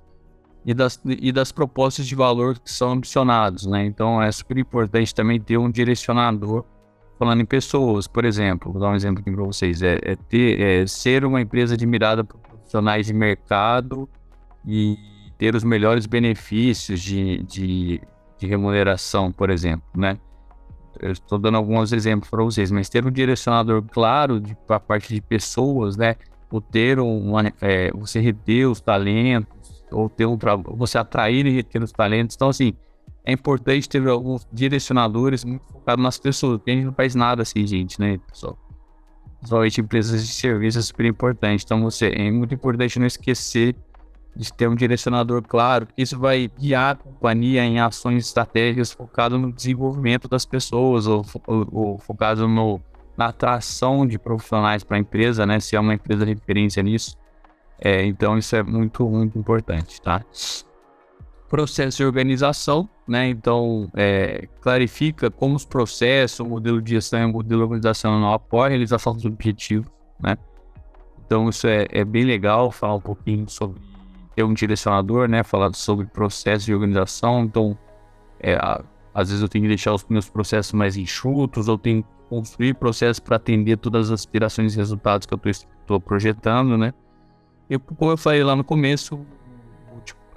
e 0.63 0.75
das, 0.75 1.01
e 1.03 1.32
das 1.32 1.51
propostas 1.51 2.06
de 2.06 2.13
valor 2.13 2.60
que 2.60 2.69
são 2.69 2.91
ambicionados, 2.91 3.65
né? 3.65 3.84
Então 3.84 4.21
é 4.21 4.32
super 4.32 4.60
importante 4.60 5.15
também 5.15 5.41
ter 5.41 5.58
um 5.58 5.71
direcionador 5.71 6.63
falando 7.24 7.40
em 7.40 7.46
pessoas, 7.46 8.06
por 8.06 8.26
exemplo, 8.26 8.70
vou 8.70 8.82
dar 8.82 8.90
um 8.90 8.96
exemplo 8.96 9.22
aqui 9.22 9.32
para 9.32 9.44
vocês, 9.46 9.82
é, 9.82 9.98
é, 10.02 10.16
ter, 10.16 10.60
é 10.60 10.86
ser 10.86 11.24
uma 11.24 11.40
empresa 11.40 11.74
admirada 11.74 12.22
por 12.22 12.38
profissionais 12.38 13.06
de 13.06 13.14
mercado 13.14 14.10
e 14.68 14.98
ter 15.38 15.56
os 15.56 15.64
melhores 15.64 16.06
benefícios 16.06 17.00
de, 17.00 17.42
de, 17.44 18.02
de 18.38 18.46
remuneração, 18.46 19.32
por 19.32 19.50
exemplo, 19.50 19.86
né? 19.96 20.20
Eu 21.00 21.14
estou 21.14 21.40
dando 21.40 21.56
alguns 21.56 21.94
exemplos 21.94 22.30
para 22.30 22.44
vocês, 22.44 22.70
mas 22.72 22.90
ter 22.90 23.06
um 23.06 23.12
direcionador 23.12 23.82
claro 23.84 24.42
para 24.68 24.76
a 24.76 24.80
parte 24.80 25.14
de 25.14 25.22
pessoas, 25.22 25.96
né? 25.96 26.18
Ou 26.52 26.60
ter 26.60 27.00
um, 27.00 27.40
é, 27.62 27.90
você 27.94 28.20
reter 28.20 28.68
os 28.68 28.82
talentos, 28.82 29.84
ou 29.90 30.10
ter 30.10 30.26
um 30.26 30.38
você 30.76 30.98
atrair 30.98 31.46
e 31.46 31.52
reter 31.52 31.82
os 31.82 31.92
talentos. 31.94 32.36
Então, 32.36 32.50
assim, 32.50 32.74
é 33.26 33.32
importante 33.32 33.88
ter 33.88 34.06
alguns 34.08 34.48
direcionadores 34.52 35.46
muito 35.46 35.66
focados 35.72 36.04
nas 36.04 36.18
pessoas, 36.18 36.58
porque 36.58 36.72
a 36.72 36.74
gente 36.76 36.86
não 36.86 36.94
faz 36.94 37.16
nada 37.16 37.42
assim, 37.42 37.66
gente, 37.66 38.00
né, 38.00 38.18
pessoal? 38.18 38.58
Principalmente 39.40 39.82
empresas 39.82 40.26
de 40.26 40.34
serviço 40.34 40.80
é 40.80 40.82
super 40.82 41.06
importante. 41.06 41.64
Então, 41.66 41.82
você 41.82 42.08
é 42.08 42.32
muito 42.32 42.54
importante 42.54 43.00
não 43.00 43.06
esquecer 43.06 43.76
de 44.36 44.52
ter 44.52 44.68
um 44.68 44.76
direcionador 44.76 45.44
claro, 45.44 45.88
isso 45.98 46.18
vai 46.18 46.50
guiar 46.58 46.94
a 46.94 46.96
companhia 46.96 47.64
em 47.64 47.80
ações 47.80 48.26
estratégicas 48.26 48.92
focadas 48.92 49.40
no 49.40 49.52
desenvolvimento 49.52 50.28
das 50.28 50.44
pessoas 50.46 51.06
ou, 51.06 51.24
ou, 51.46 51.68
ou 51.72 52.00
focado 52.00 52.48
no, 52.48 52.82
na 53.16 53.28
atração 53.28 54.08
de 54.08 54.18
profissionais 54.18 54.84
para 54.84 54.98
a 54.98 55.00
empresa, 55.00 55.46
né? 55.46 55.60
Se 55.60 55.76
é 55.76 55.80
uma 55.80 55.94
empresa 55.94 56.26
de 56.26 56.34
referência 56.34 56.82
nisso. 56.82 57.16
É, 57.80 58.04
então, 58.06 58.38
isso 58.38 58.56
é 58.56 58.64
muito, 58.64 59.08
muito 59.08 59.38
importante, 59.38 60.02
tá? 60.02 60.24
Processo 61.54 61.98
de 61.98 62.04
organização, 62.04 62.89
né? 63.08 63.30
Então, 63.30 63.88
é, 63.94 64.48
clarifica 64.60 65.30
como 65.30 65.56
os 65.56 65.63
processos, 65.63 66.39
o 66.39 66.46
modelo 66.46 66.82
de 66.82 66.94
gestão 66.94 67.20
e 67.20 67.26
o 67.26 67.30
modelo 67.30 67.62
organizacional 67.62 68.34
apoiam 68.34 68.66
a 68.66 68.70
realização 68.70 69.13
dos 69.13 69.24
objetivos, 69.24 69.88
né? 70.20 70.36
Então, 71.24 71.48
isso 71.50 71.68
é, 71.68 71.86
é 71.92 72.04
bem 72.04 72.24
legal 72.24 72.72
falar 72.72 72.96
um 72.96 73.00
pouquinho 73.00 73.48
sobre 73.48 73.80
ter 74.36 74.42
um 74.42 74.52
direcionador, 74.52 75.30
né? 75.30 75.44
Falar 75.44 75.72
sobre 75.76 76.08
processo 76.08 76.66
de 76.66 76.74
organização. 76.74 77.44
Então, 77.44 77.78
é, 78.39 78.58
às 79.13 79.28
vezes 79.30 79.44
eu 79.44 79.48
tenho 79.48 79.66
que 79.66 79.70
deixar 79.70 79.94
os 79.94 80.04
meus 80.10 80.28
processos 80.28 80.74
mais 80.74 80.98
enxutos, 80.98 81.68
ou 81.68 81.78
tenho 81.78 82.02
que 82.02 82.10
construir 82.30 82.74
processos 82.74 83.20
para 83.20 83.36
atender 83.36 83.78
todas 83.78 84.08
as 84.08 84.22
aspirações 84.22 84.74
e 84.74 84.78
resultados 84.78 85.28
que 85.28 85.34
eu 85.36 85.39
estou 85.52 86.02
projetando, 86.02 86.80
né? 86.80 86.96
E 87.70 87.78
como 87.78 88.10
eu 88.10 88.18
falei 88.18 88.44
lá 88.44 88.56
no 88.56 88.63
começo, 88.63 89.24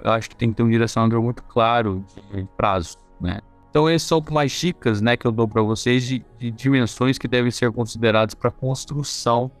eu 0.07 0.13
acho 0.13 0.29
que 0.29 0.35
tem 0.35 0.49
que 0.49 0.55
ter 0.55 0.63
um 0.63 0.69
direcionador 0.69 1.21
muito 1.21 1.43
claro 1.43 2.03
de 2.33 2.47
prazo, 2.55 2.97
né? 3.19 3.39
Então, 3.69 3.89
esses 3.89 4.07
são 4.07 4.23
mais 4.31 4.51
dicas 4.53 5.01
né, 5.01 5.15
que 5.15 5.27
eu 5.27 5.31
dou 5.31 5.47
para 5.47 5.61
vocês 5.61 6.03
de, 6.03 6.25
de 6.39 6.49
dimensões 6.49 7.17
que 7.17 7.27
devem 7.27 7.51
ser 7.51 7.71
consideradas 7.71 8.33
para 8.33 8.49
a 8.49 8.51
construção 8.51 9.51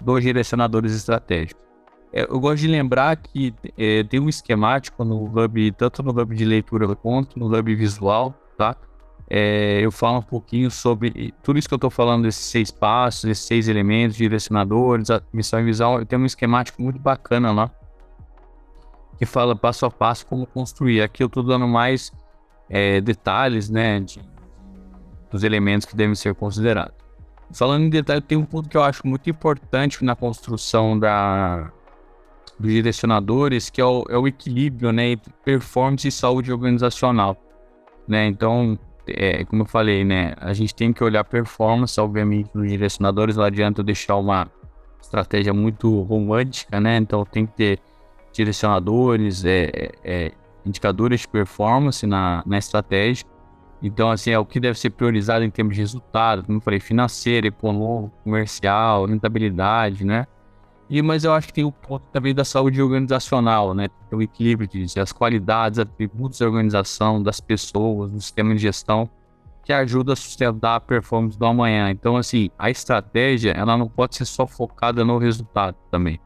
dos 0.00 0.22
direcionadores 0.22 0.92
estratégicos. 0.94 1.64
É, 2.12 2.22
eu 2.22 2.38
gosto 2.38 2.58
de 2.58 2.68
lembrar 2.68 3.16
que 3.16 3.54
é, 3.78 4.02
tem 4.04 4.20
um 4.20 4.28
esquemático 4.28 5.04
no 5.04 5.24
Hub, 5.24 5.72
tanto 5.72 6.02
no 6.02 6.10
Hub 6.10 6.34
de 6.34 6.44
leitura 6.44 6.94
quanto 6.96 7.38
no 7.38 7.46
Hub 7.46 7.74
visual, 7.74 8.34
tá? 8.58 8.76
É, 9.28 9.80
eu 9.80 9.90
falo 9.90 10.18
um 10.18 10.22
pouquinho 10.22 10.70
sobre 10.70 11.34
tudo 11.42 11.58
isso 11.58 11.66
que 11.68 11.74
eu 11.74 11.76
estou 11.76 11.90
falando, 11.90 12.22
desses 12.22 12.44
seis 12.44 12.70
passos, 12.70 13.24
esses 13.24 13.44
seis 13.44 13.68
elementos, 13.68 14.16
direcionadores, 14.16 15.08
missão 15.32 15.60
e 15.60 15.64
visão. 15.64 16.04
Tem 16.04 16.18
um 16.18 16.26
esquemático 16.26 16.80
muito 16.80 16.98
bacana 16.98 17.50
lá, 17.52 17.70
que 19.18 19.26
fala 19.26 19.56
passo 19.56 19.86
a 19.86 19.90
passo 19.90 20.26
como 20.26 20.46
construir. 20.46 21.02
Aqui 21.02 21.22
eu 21.22 21.26
estou 21.26 21.42
dando 21.42 21.66
mais 21.66 22.12
é, 22.68 23.00
detalhes, 23.00 23.70
né, 23.70 24.00
de, 24.00 24.20
dos 25.30 25.42
elementos 25.42 25.86
que 25.86 25.96
devem 25.96 26.14
ser 26.14 26.34
considerados. 26.34 26.94
Falando 27.52 27.84
em 27.84 27.90
detalhe, 27.90 28.20
tem 28.20 28.36
um 28.36 28.44
ponto 28.44 28.68
que 28.68 28.76
eu 28.76 28.82
acho 28.82 29.06
muito 29.06 29.30
importante 29.30 30.04
na 30.04 30.16
construção 30.16 30.98
da, 30.98 31.70
dos 32.58 32.70
direcionadores, 32.70 33.70
que 33.70 33.80
é 33.80 33.84
o, 33.84 34.04
é 34.08 34.18
o 34.18 34.26
equilíbrio 34.26 34.92
né, 34.92 35.10
entre 35.10 35.32
performance 35.44 36.08
e 36.08 36.10
saúde 36.10 36.52
organizacional. 36.52 37.36
Né? 38.08 38.26
Então, 38.26 38.78
é, 39.06 39.44
como 39.44 39.62
eu 39.62 39.66
falei, 39.66 40.04
né, 40.04 40.34
a 40.38 40.52
gente 40.52 40.74
tem 40.74 40.92
que 40.92 41.02
olhar 41.04 41.22
performance, 41.24 42.00
obviamente, 42.00 42.50
nos 42.52 42.68
direcionadores. 42.68 43.36
Não 43.36 43.44
adianta 43.44 43.82
deixar 43.82 44.16
uma 44.16 44.50
estratégia 45.00 45.54
muito 45.54 46.02
romântica, 46.02 46.80
né? 46.80 46.96
Então, 46.96 47.24
tem 47.24 47.46
que 47.46 47.52
ter 47.52 47.78
direcionadores, 48.36 49.44
é, 49.44 49.70
é, 49.74 49.92
é, 50.04 50.32
indicadores 50.64 51.20
de 51.20 51.28
performance 51.28 52.06
na, 52.06 52.42
na 52.46 52.58
estratégia. 52.58 53.26
Então, 53.82 54.10
assim, 54.10 54.30
é 54.30 54.38
o 54.38 54.44
que 54.44 54.58
deve 54.58 54.78
ser 54.78 54.90
priorizado 54.90 55.44
em 55.44 55.50
termos 55.50 55.74
de 55.74 55.80
resultado, 55.80 56.44
como 56.44 56.58
eu 56.58 56.62
falei, 56.62 56.80
financeiro, 56.80 57.46
econômico, 57.46 58.14
comercial, 58.24 59.04
rentabilidade, 59.06 60.04
né? 60.04 60.26
E, 60.88 61.02
mas 61.02 61.24
eu 61.24 61.32
acho 61.32 61.48
que 61.48 61.52
tem 61.52 61.64
o 61.64 61.72
ponto 61.72 62.04
também 62.12 62.34
da 62.34 62.44
saúde 62.44 62.80
organizacional, 62.80 63.74
né? 63.74 63.88
O 64.10 64.22
equilíbrio 64.22 64.68
de 64.68 65.00
as 65.00 65.12
qualidades, 65.12 65.78
atributos 65.78 66.38
da 66.38 66.46
organização, 66.46 67.22
das 67.22 67.40
pessoas, 67.40 68.10
do 68.10 68.20
sistema 68.20 68.54
de 68.54 68.62
gestão, 68.62 69.10
que 69.64 69.72
ajuda 69.72 70.12
a 70.12 70.16
sustentar 70.16 70.76
a 70.76 70.80
performance 70.80 71.36
do 71.36 71.44
amanhã. 71.44 71.90
Então, 71.90 72.16
assim, 72.16 72.50
a 72.56 72.70
estratégia, 72.70 73.50
ela 73.50 73.76
não 73.76 73.88
pode 73.88 74.14
ser 74.14 74.24
só 74.24 74.46
focada 74.46 75.04
no 75.04 75.18
resultado 75.18 75.76
também. 75.90 76.20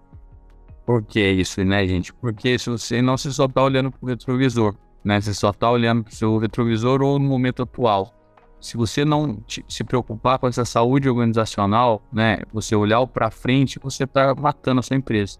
Por 0.91 1.05
que 1.05 1.21
isso, 1.21 1.63
né, 1.63 1.87
gente? 1.87 2.13
Porque 2.13 2.59
se 2.59 2.69
você 2.69 3.01
não 3.01 3.17
se 3.17 3.33
só 3.33 3.45
está 3.45 3.63
olhando 3.63 3.91
para 3.91 4.05
o 4.05 4.09
retrovisor, 4.09 4.75
né? 5.05 5.21
Você 5.21 5.33
só 5.33 5.51
está 5.51 5.71
olhando 5.71 6.03
para 6.03 6.13
o 6.13 6.15
seu 6.15 6.37
retrovisor 6.39 7.01
ou 7.03 7.19
no 7.19 7.29
momento 7.29 7.63
atual 7.63 8.21
se 8.61 8.77
você 8.77 9.05
não 9.05 9.37
te, 9.37 9.65
se 9.67 9.83
preocupar 9.83 10.39
com 10.39 10.47
essa 10.47 10.65
saúde 10.65 11.09
organizacional, 11.09 12.03
né, 12.13 12.41
você 12.53 12.77
olhar 12.77 13.05
para 13.07 13.31
frente, 13.31 13.79
você 13.83 14.05
está 14.05 14.35
matando 14.35 14.81
a 14.81 14.83
sua 14.83 14.97
empresa, 14.97 15.39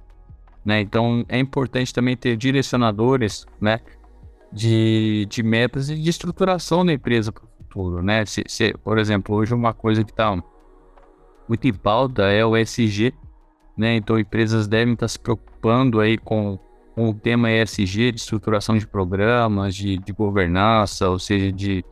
né? 0.65 0.81
Então 0.81 1.25
é 1.29 1.39
importante 1.39 1.93
também 1.93 2.17
ter 2.17 2.37
direcionadores, 2.37 3.47
né, 3.61 3.81
de, 4.51 5.27
de 5.29 5.43
metas 5.43 5.91
e 5.91 5.97
de 5.97 6.09
estruturação 6.09 6.85
da 6.85 6.93
empresa 6.93 7.31
para 7.31 7.45
o 7.45 7.49
futuro, 7.59 8.03
né? 8.03 8.25
Se, 8.25 8.43
se, 8.47 8.73
por 8.79 8.99
exemplo, 8.99 9.37
hoje 9.37 9.53
uma 9.53 9.75
coisa 9.75 10.03
que 10.03 10.11
está 10.11 10.35
muito 11.47 11.69
em 11.69 11.75
pauta 11.75 12.23
é 12.23 12.45
o 12.45 12.57
SG, 12.57 13.13
né? 13.81 13.97
Então 13.97 14.19
empresas 14.19 14.69
devem 14.69 14.95
estar 14.95 15.09
se 15.09 15.19
preocupando 15.19 16.01
aí 16.01 16.17
com, 16.19 16.59
com 16.95 17.11
o 17.11 17.15
tema 17.15 17.51
ESG, 17.51 18.13
de 18.13 18.21
estruturação 18.21 18.77
de 18.79 18.87
programas, 18.87 19.75
de, 19.75 19.99
de 19.99 20.13
governança, 20.13 21.09
ou 21.09 21.19
seja, 21.19 21.51
de 21.51 21.85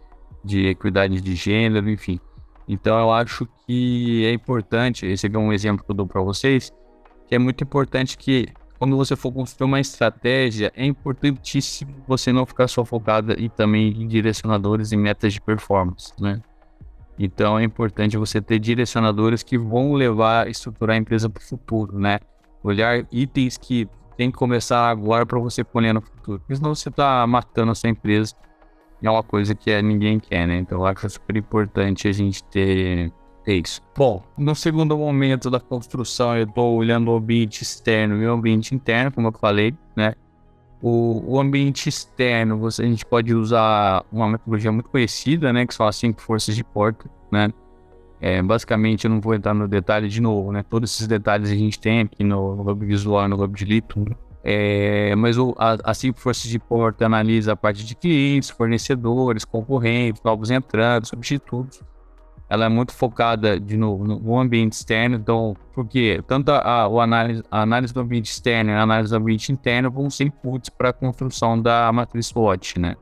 de 0.44 0.66
equidade 0.66 1.20
de 1.20 1.34
gênero, 1.34 1.90
enfim. 1.90 2.20
Então 2.66 2.98
eu 2.98 3.12
acho 3.12 3.46
que 3.66 4.24
é 4.24 4.32
importante, 4.32 5.06
esse 5.06 5.26
é 5.26 5.38
um 5.38 5.52
exemplo 5.52 5.84
que 5.84 5.90
eu 5.90 5.96
dou 5.96 6.06
para 6.06 6.20
vocês, 6.20 6.72
que 7.26 7.34
é 7.34 7.38
muito 7.38 7.64
importante 7.64 8.16
que 8.16 8.48
quando 8.78 8.96
você 8.96 9.16
for 9.16 9.32
construir 9.32 9.66
uma 9.66 9.80
estratégia, 9.80 10.72
é 10.76 10.86
importantíssimo 10.86 11.94
você 12.06 12.32
não 12.32 12.46
ficar 12.46 12.68
só 12.68 12.84
focado 12.84 13.32
e 13.32 13.48
também 13.48 13.88
em 13.88 14.06
direcionadores 14.06 14.92
e 14.92 14.96
metas 14.96 15.32
de 15.32 15.40
performance, 15.40 16.12
né? 16.20 16.40
Então 17.18 17.58
é 17.58 17.64
importante 17.64 18.16
você 18.16 18.40
ter 18.40 18.58
direcionadores 18.58 19.42
que 19.42 19.58
vão 19.58 19.92
levar 19.94 20.48
estruturar 20.48 20.94
a 20.94 20.98
empresa 20.98 21.28
para 21.28 21.40
o 21.40 21.44
futuro, 21.44 21.98
né? 21.98 22.20
Olhar 22.62 23.06
itens 23.10 23.56
que 23.56 23.88
tem 24.16 24.30
que 24.30 24.36
começar 24.36 24.88
agora 24.88 25.24
para 25.24 25.38
você 25.38 25.62
colher 25.62 25.94
no 25.94 26.00
futuro, 26.00 26.40
porque 26.40 26.56
senão 26.56 26.74
você 26.74 26.88
está 26.88 27.26
matando 27.26 27.72
a 27.72 27.74
sua 27.74 27.90
empresa 27.90 28.34
é 29.06 29.10
uma 29.10 29.22
coisa 29.22 29.54
que 29.54 29.70
é, 29.70 29.80
ninguém 29.80 30.18
quer, 30.18 30.46
né? 30.46 30.58
Então 30.58 30.78
eu 30.78 30.86
acho 30.86 31.08
super 31.08 31.36
importante 31.36 32.08
a 32.08 32.12
gente 32.12 32.42
ter, 32.44 33.12
ter 33.44 33.62
isso. 33.62 33.80
Bom, 33.96 34.22
no 34.36 34.54
segundo 34.54 34.96
momento 34.98 35.50
da 35.50 35.60
construção, 35.60 36.36
eu 36.36 36.44
estou 36.44 36.76
olhando 36.76 37.10
o 37.10 37.16
ambiente 37.16 37.62
externo 37.62 38.20
e 38.20 38.26
o 38.26 38.32
ambiente 38.32 38.74
interno, 38.74 39.12
como 39.12 39.28
eu 39.28 39.32
falei, 39.32 39.74
né? 39.94 40.14
O, 40.80 41.34
o 41.34 41.40
ambiente 41.40 41.88
externo, 41.88 42.58
você, 42.58 42.82
a 42.82 42.86
gente 42.86 43.04
pode 43.04 43.34
usar 43.34 44.04
uma 44.12 44.28
metodologia 44.28 44.70
muito 44.70 44.88
conhecida, 44.88 45.52
né? 45.52 45.66
Que 45.66 45.74
são 45.74 45.86
as 45.86 45.96
cinco 45.96 46.20
forças 46.20 46.54
de 46.54 46.62
porta, 46.62 47.10
né? 47.32 47.52
É, 48.20 48.42
basicamente, 48.42 49.04
eu 49.04 49.10
não 49.10 49.20
vou 49.20 49.34
entrar 49.34 49.54
no 49.54 49.68
detalhe 49.68 50.08
de 50.08 50.20
novo, 50.20 50.52
né? 50.52 50.62
Todos 50.62 50.92
esses 50.92 51.06
detalhes 51.06 51.50
a 51.50 51.54
gente 51.54 51.78
tem 51.78 52.00
aqui 52.00 52.24
no, 52.24 52.56
no 52.56 52.70
Hub 52.70 52.84
Visual, 52.84 53.28
no 53.28 53.42
Hub 53.42 53.56
de 53.56 53.64
Lito, 53.64 54.00
né? 54.00 54.16
É, 54.42 55.14
mas 55.16 55.36
o, 55.36 55.54
a, 55.58 55.76
a 55.84 55.94
Cinco 55.94 56.18
Forças 56.20 56.48
de 56.48 56.58
Porta 56.58 57.06
analisa 57.06 57.52
a 57.52 57.56
parte 57.56 57.84
de 57.84 57.94
clientes, 57.94 58.50
fornecedores, 58.50 59.44
concorrentes, 59.44 60.22
novos 60.24 60.50
entrantes, 60.50 61.10
substitutos. 61.10 61.82
Ela 62.50 62.64
é 62.64 62.68
muito 62.68 62.94
focada, 62.94 63.60
de 63.60 63.76
novo, 63.76 64.04
no 64.04 64.38
ambiente 64.38 64.72
externo. 64.72 65.16
Então, 65.16 65.54
porque 65.74 66.22
tanto 66.26 66.50
a, 66.50 66.58
a, 66.58 67.02
análise, 67.02 67.42
a 67.50 67.60
análise 67.62 67.92
do 67.92 68.00
ambiente 68.00 68.30
externo 68.30 68.70
e 68.70 68.74
a 68.74 68.82
análise 68.82 69.10
do 69.10 69.16
ambiente 69.16 69.52
interno 69.52 69.90
vão 69.90 70.08
ser 70.08 70.24
inputs 70.24 70.70
para 70.70 70.88
a 70.88 70.92
construção 70.92 71.60
da 71.60 71.92
matriz 71.92 72.26
SWOT, 72.28 72.78
né? 72.78 72.96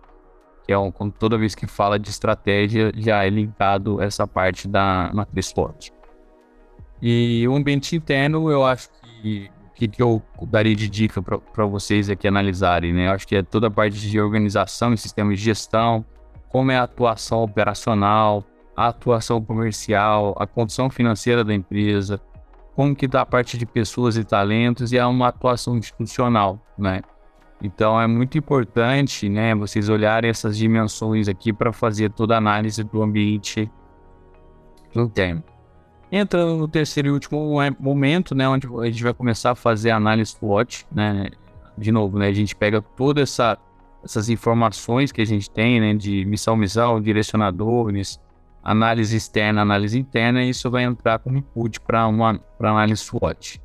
Que 0.64 0.72
é 0.72 0.78
um, 0.78 0.90
toda 0.90 1.38
vez 1.38 1.54
que 1.54 1.66
fala 1.66 1.96
de 1.96 2.10
estratégia, 2.10 2.92
já 2.96 3.24
é 3.24 3.30
linkado 3.30 4.02
essa 4.02 4.26
parte 4.26 4.66
da 4.66 5.10
matriz 5.14 5.46
SWOT. 5.46 5.92
E 7.00 7.46
o 7.46 7.54
ambiente 7.54 7.94
interno, 7.94 8.50
eu 8.50 8.64
acho 8.64 8.88
que 8.90 9.50
que, 9.76 9.86
que 9.86 10.02
eu 10.02 10.22
daria 10.48 10.74
de 10.74 10.88
dica 10.88 11.22
para 11.22 11.66
vocês 11.66 12.08
aqui 12.08 12.26
analisarem, 12.26 12.94
né? 12.94 13.08
Eu 13.08 13.12
acho 13.12 13.28
que 13.28 13.36
é 13.36 13.42
toda 13.42 13.66
a 13.66 13.70
parte 13.70 13.98
de 14.00 14.18
organização 14.18 14.94
e 14.94 14.96
sistemas 14.96 15.38
de 15.38 15.44
gestão, 15.44 16.04
como 16.48 16.72
é 16.72 16.78
a 16.78 16.84
atuação 16.84 17.42
operacional, 17.42 18.42
a 18.76 18.88
atuação 18.88 19.40
comercial, 19.40 20.36
a 20.38 20.46
condição 20.46 20.90
financeira 20.90 21.42
da 21.42 21.54
empresa, 21.54 22.20
como 22.74 22.94
que 22.94 23.06
está 23.06 23.22
a 23.22 23.26
parte 23.26 23.56
de 23.56 23.64
pessoas 23.64 24.18
e 24.18 24.24
talentos 24.24 24.92
e 24.92 24.98
é 24.98 25.06
uma 25.06 25.28
atuação 25.28 25.78
institucional, 25.78 26.60
né? 26.76 27.00
Então 27.62 27.98
é 27.98 28.06
muito 28.06 28.36
importante, 28.36 29.30
né, 29.30 29.54
vocês 29.54 29.88
olharem 29.88 30.28
essas 30.28 30.58
dimensões 30.58 31.26
aqui 31.26 31.54
para 31.54 31.72
fazer 31.72 32.12
toda 32.12 32.34
a 32.34 32.38
análise 32.38 32.84
do 32.84 33.02
ambiente 33.02 33.70
interno. 34.94 35.42
Entra 36.12 36.44
no 36.44 36.68
terceiro 36.68 37.08
e 37.08 37.12
último 37.12 37.58
momento, 37.80 38.34
né, 38.34 38.46
onde 38.46 38.66
a 38.66 38.84
gente 38.84 39.02
vai 39.02 39.14
começar 39.14 39.52
a 39.52 39.54
fazer 39.54 39.90
a 39.90 39.96
análise 39.96 40.32
SWOT, 40.32 40.86
né? 40.92 41.30
De 41.78 41.90
novo, 41.90 42.18
né, 42.18 42.28
a 42.28 42.32
gente 42.32 42.54
pega 42.54 42.82
toda 42.82 43.22
essa 43.22 43.58
essas 44.04 44.28
informações 44.28 45.10
que 45.10 45.20
a 45.20 45.24
gente 45.24 45.50
tem, 45.50 45.80
né, 45.80 45.92
de 45.92 46.24
missão, 46.26 46.54
missão, 46.56 47.00
direcionadores, 47.00 48.20
análise 48.66 49.16
externa, 49.16 49.62
análise 49.62 49.96
interna, 49.96 50.42
e 50.42 50.50
isso 50.50 50.68
vai 50.68 50.82
entrar 50.82 51.20
como 51.20 51.38
input 51.38 51.80
para 51.80 52.04
uma 52.08 52.36
pra 52.58 52.70
análise 52.70 53.00
SWOT. 53.00 53.62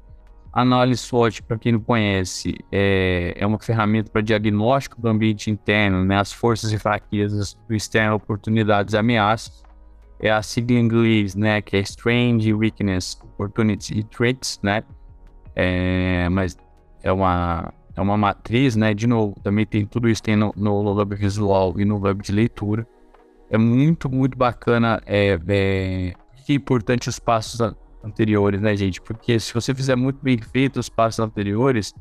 Análise 0.54 1.02
SWOT, 1.02 1.42
para 1.42 1.58
quem 1.58 1.72
não 1.72 1.80
conhece, 1.80 2.54
é, 2.72 3.34
é 3.36 3.48
uma 3.48 3.58
ferramenta 3.58 4.12
para 4.12 4.22
diagnóstico 4.22 5.02
do 5.02 5.08
ambiente 5.08 5.50
interno, 5.50 6.06
né, 6.06 6.20
as 6.20 6.32
forças 6.32 6.72
e 6.72 6.78
fraquezas 6.78 7.58
do 7.68 7.74
externo, 7.74 8.16
oportunidades 8.16 8.94
e 8.94 8.98
ameaças. 8.98 9.64
É 10.20 10.30
a 10.30 10.44
sigla 10.44 10.78
em 10.78 10.84
inglês, 10.84 11.34
né, 11.34 11.64
que 11.64 11.78
é 11.78 11.80
Strength, 11.80 12.54
Weakness, 12.54 13.20
Opportunity 13.24 13.98
e 13.98 14.04
Threats, 14.04 14.60
né, 14.62 14.84
é, 15.56 16.30
mas 16.30 16.56
é 17.02 17.12
uma, 17.12 17.74
é 17.96 18.02
uma 18.02 18.18
matriz, 18.18 18.76
né, 18.76 18.94
de 18.94 19.08
novo, 19.08 19.36
também 19.42 19.66
tem 19.66 19.84
tudo 19.84 20.08
isso 20.08 20.22
tem 20.22 20.36
no, 20.36 20.54
no 20.56 20.94
Lab 20.94 21.16
Visual 21.16 21.74
e 21.80 21.86
no 21.86 21.98
Lab 21.98 22.22
de 22.22 22.32
Leitura. 22.32 22.86
É 23.52 23.58
muito, 23.58 24.10
muito 24.10 24.38
bacana, 24.38 25.02
é, 25.06 25.38
é, 25.48 26.14
importante 26.48 27.10
os 27.10 27.20
passos 27.20 27.60
anteriores, 28.02 28.62
né, 28.62 28.76
gente? 28.78 29.02
Porque 29.02 29.40
se 29.40 29.54
você 29.54 29.76
fizer 29.76 29.96
muito 29.96 30.20
bem 30.24 30.38
feito 30.38 30.80
os 30.80 30.88
passos 30.88 31.20
anteriores, 31.20 31.94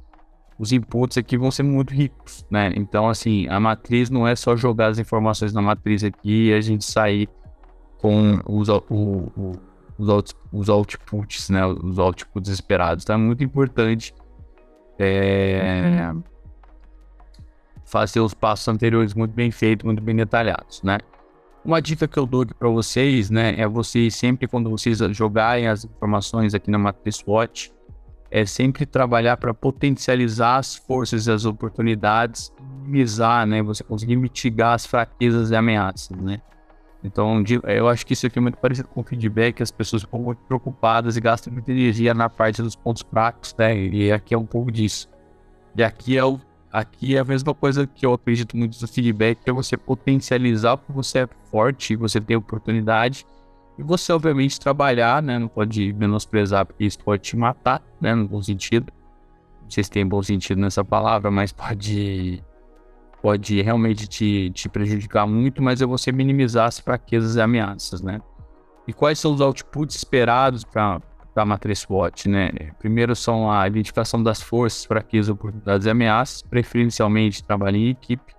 os 0.58 0.70
inputs 0.72 1.18
aqui 1.18 1.36
vão 1.36 1.50
ser 1.50 1.64
muito 1.64 1.92
ricos, 1.92 2.46
né? 2.48 2.72
Então, 2.76 3.08
assim, 3.08 3.48
a 3.48 3.58
matriz 3.58 4.10
não 4.10 4.28
é 4.28 4.36
só 4.36 4.56
jogar 4.56 4.88
as 4.88 4.98
informações 5.00 5.52
na 5.52 5.60
matriz 5.60 6.04
aqui 6.04 6.48
e 6.48 6.54
a 6.54 6.60
gente 6.60 6.84
sair 6.84 7.28
com 7.98 8.38
os, 8.46 8.68
o, 8.68 8.84
o, 8.88 9.52
os, 9.98 10.08
out, 10.08 10.34
os 10.52 10.68
outputs, 10.68 11.50
né? 11.50 11.66
Os 11.66 11.98
outputs 11.98 12.48
esperados. 12.48 13.02
Então, 13.02 13.16
é 13.16 13.18
muito 13.18 13.42
importante 13.42 14.14
é, 14.98 16.12
fazer 17.84 18.20
os 18.20 18.34
passos 18.34 18.68
anteriores 18.68 19.14
muito 19.14 19.32
bem 19.32 19.50
feitos, 19.50 19.84
muito 19.84 20.02
bem 20.02 20.14
detalhados, 20.14 20.80
né? 20.82 20.98
Uma 21.64 21.80
dica 21.80 22.08
que 22.08 22.18
eu 22.18 22.24
dou 22.24 22.42
aqui 22.42 22.54
para 22.54 22.68
vocês, 22.68 23.28
né, 23.28 23.54
é 23.60 23.68
vocês 23.68 24.14
sempre 24.14 24.48
quando 24.48 24.70
vocês 24.70 24.98
jogarem 25.10 25.68
as 25.68 25.84
informações 25.84 26.54
aqui 26.54 26.70
na 26.70 26.78
matriz 26.78 27.16
SWOT, 27.16 27.70
é 28.30 28.46
sempre 28.46 28.86
trabalhar 28.86 29.36
para 29.36 29.52
potencializar 29.52 30.56
as 30.56 30.76
forças 30.76 31.26
e 31.26 31.30
as 31.30 31.44
oportunidades, 31.44 32.50
minimizar, 32.60 33.46
né, 33.46 33.62
você 33.62 33.84
conseguir 33.84 34.16
mitigar 34.16 34.74
as 34.74 34.86
fraquezas 34.86 35.50
e 35.50 35.56
ameaças, 35.56 36.16
né? 36.16 36.40
Então, 37.02 37.42
eu 37.64 37.88
acho 37.88 38.06
que 38.06 38.12
isso 38.12 38.26
aqui 38.26 38.38
é 38.38 38.42
muito 38.42 38.58
parecido 38.58 38.88
com 38.88 39.00
o 39.00 39.04
feedback, 39.04 39.62
as 39.62 39.70
pessoas 39.70 40.02
ficam 40.02 40.20
muito 40.20 40.38
preocupadas 40.42 41.16
e 41.16 41.20
gastam 41.20 41.52
muita 41.52 41.72
energia 41.72 42.12
na 42.12 42.28
parte 42.28 42.62
dos 42.62 42.76
pontos 42.76 43.02
fracos, 43.02 43.54
né? 43.58 43.74
E 43.74 44.12
aqui 44.12 44.34
é 44.34 44.38
um 44.38 44.44
pouco 44.44 44.70
disso. 44.70 45.08
E 45.74 45.82
aqui 45.82 46.16
é 46.16 46.24
o 46.24 46.38
Aqui 46.72 47.16
é 47.16 47.18
a 47.18 47.24
mesma 47.24 47.52
coisa 47.52 47.86
que 47.86 48.06
eu 48.06 48.12
acredito 48.12 48.56
muito 48.56 48.80
no 48.80 48.86
feedback, 48.86 49.40
é 49.44 49.52
você 49.52 49.76
potencializar 49.76 50.76
porque 50.76 50.92
você 50.92 51.20
é 51.20 51.28
forte, 51.50 51.96
você 51.96 52.20
tem 52.20 52.36
oportunidade, 52.36 53.26
e 53.80 53.82
você, 53.82 54.12
obviamente, 54.12 54.60
trabalhar, 54.60 55.22
né? 55.22 55.38
Não 55.38 55.48
pode 55.48 55.90
menosprezar, 55.94 56.66
porque 56.66 56.84
isso 56.84 56.98
pode 56.98 57.22
te 57.22 57.34
matar, 57.34 57.82
né? 57.98 58.14
No 58.14 58.28
bom 58.28 58.42
sentido. 58.42 58.92
Não 59.62 59.70
sei 59.70 59.82
se 59.82 59.90
tem 59.90 60.06
bom 60.06 60.22
sentido 60.22 60.60
nessa 60.60 60.84
palavra, 60.84 61.30
mas 61.30 61.50
pode, 61.50 62.44
pode 63.22 63.62
realmente 63.62 64.06
te, 64.06 64.50
te 64.50 64.68
prejudicar 64.68 65.26
muito, 65.26 65.62
mas 65.62 65.80
é 65.80 65.86
você 65.86 66.12
minimizar 66.12 66.66
as 66.66 66.78
fraquezas 66.78 67.36
e 67.36 67.40
ameaças, 67.40 68.02
né? 68.02 68.20
E 68.86 68.92
quais 68.92 69.18
são 69.18 69.32
os 69.32 69.40
outputs 69.40 69.96
esperados 69.96 70.62
para 70.62 71.00
da 71.34 71.44
matriz 71.44 71.80
SWOT, 71.80 72.28
né? 72.28 72.50
Primeiro 72.78 73.14
são 73.14 73.50
a 73.50 73.66
identificação 73.66 74.22
das 74.22 74.42
forças, 74.42 74.84
fraquezas, 74.84 75.28
oportunidades 75.28 75.86
e 75.86 75.90
ameaças, 75.90 76.42
preferencialmente 76.42 77.44
trabalho 77.44 77.76
em 77.76 77.88
equipe. 77.88 78.34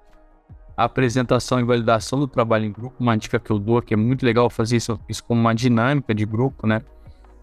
A 0.75 0.85
apresentação 0.85 1.59
e 1.59 1.63
validação 1.63 2.19
do 2.19 2.27
trabalho 2.27 2.65
em 2.65 2.71
grupo, 2.71 2.95
uma 2.99 3.15
dica 3.17 3.39
que 3.39 3.51
eu 3.51 3.59
dou, 3.59 3.81
que 3.81 3.93
é 3.93 3.97
muito 3.97 4.25
legal 4.25 4.49
fazer 4.49 4.77
isso, 4.77 4.99
isso 5.07 5.23
como 5.23 5.39
uma 5.39 5.53
dinâmica 5.53 6.13
de 6.13 6.25
grupo, 6.25 6.67
né? 6.67 6.81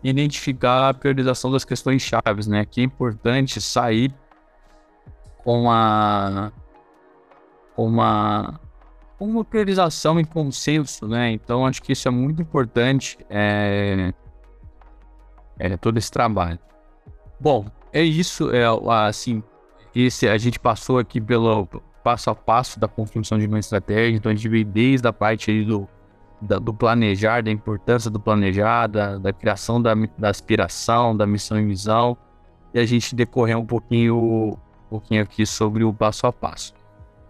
E 0.02 0.10
identificar 0.10 0.88
a 0.88 0.94
priorização 0.94 1.50
das 1.50 1.64
questões 1.64 2.02
chaves, 2.02 2.46
né? 2.46 2.64
Que 2.64 2.80
é 2.80 2.84
importante 2.84 3.60
sair 3.60 4.12
com 5.44 5.70
a 5.70 6.52
uma 7.76 8.60
uma 9.20 9.44
priorização 9.44 10.20
em 10.20 10.24
consenso, 10.24 11.06
né? 11.08 11.32
Então 11.32 11.66
acho 11.66 11.82
que 11.82 11.92
isso 11.92 12.06
é 12.06 12.10
muito 12.10 12.40
importante. 12.40 13.18
É, 13.28 14.12
é 15.58 15.76
todo 15.76 15.98
esse 15.98 16.10
trabalho. 16.10 16.58
Bom, 17.40 17.66
é 17.92 18.02
isso, 18.02 18.50
é 18.50 18.64
assim, 19.06 19.42
esse 19.94 20.28
a 20.28 20.38
gente 20.38 20.58
passou 20.58 20.98
aqui 20.98 21.20
pelo 21.20 21.66
passo 22.02 22.30
a 22.30 22.34
passo 22.34 22.78
da 22.80 22.88
construção 22.88 23.38
de 23.38 23.46
uma 23.46 23.58
estratégia, 23.58 24.16
então 24.16 24.30
a 24.30 24.34
gente 24.34 24.48
veio 24.48 24.64
desde 24.64 25.06
a 25.06 25.12
parte 25.12 25.50
aí 25.50 25.64
do, 25.64 25.88
da, 26.40 26.58
do 26.58 26.72
planejar, 26.72 27.42
da 27.42 27.50
importância 27.50 28.10
do 28.10 28.20
planejar, 28.20 28.86
da, 28.86 29.18
da 29.18 29.32
criação 29.32 29.80
da, 29.80 29.94
da, 30.16 30.30
aspiração, 30.30 31.16
da 31.16 31.26
missão 31.26 31.58
e 31.58 31.66
visão, 31.66 32.16
e 32.72 32.78
a 32.78 32.84
gente 32.84 33.14
decorreu 33.14 33.58
um 33.58 33.66
pouquinho, 33.66 34.16
um 34.16 34.88
pouquinho 34.88 35.22
aqui 35.22 35.44
sobre 35.44 35.84
o 35.84 35.92
passo 35.92 36.26
a 36.26 36.32
passo. 36.32 36.74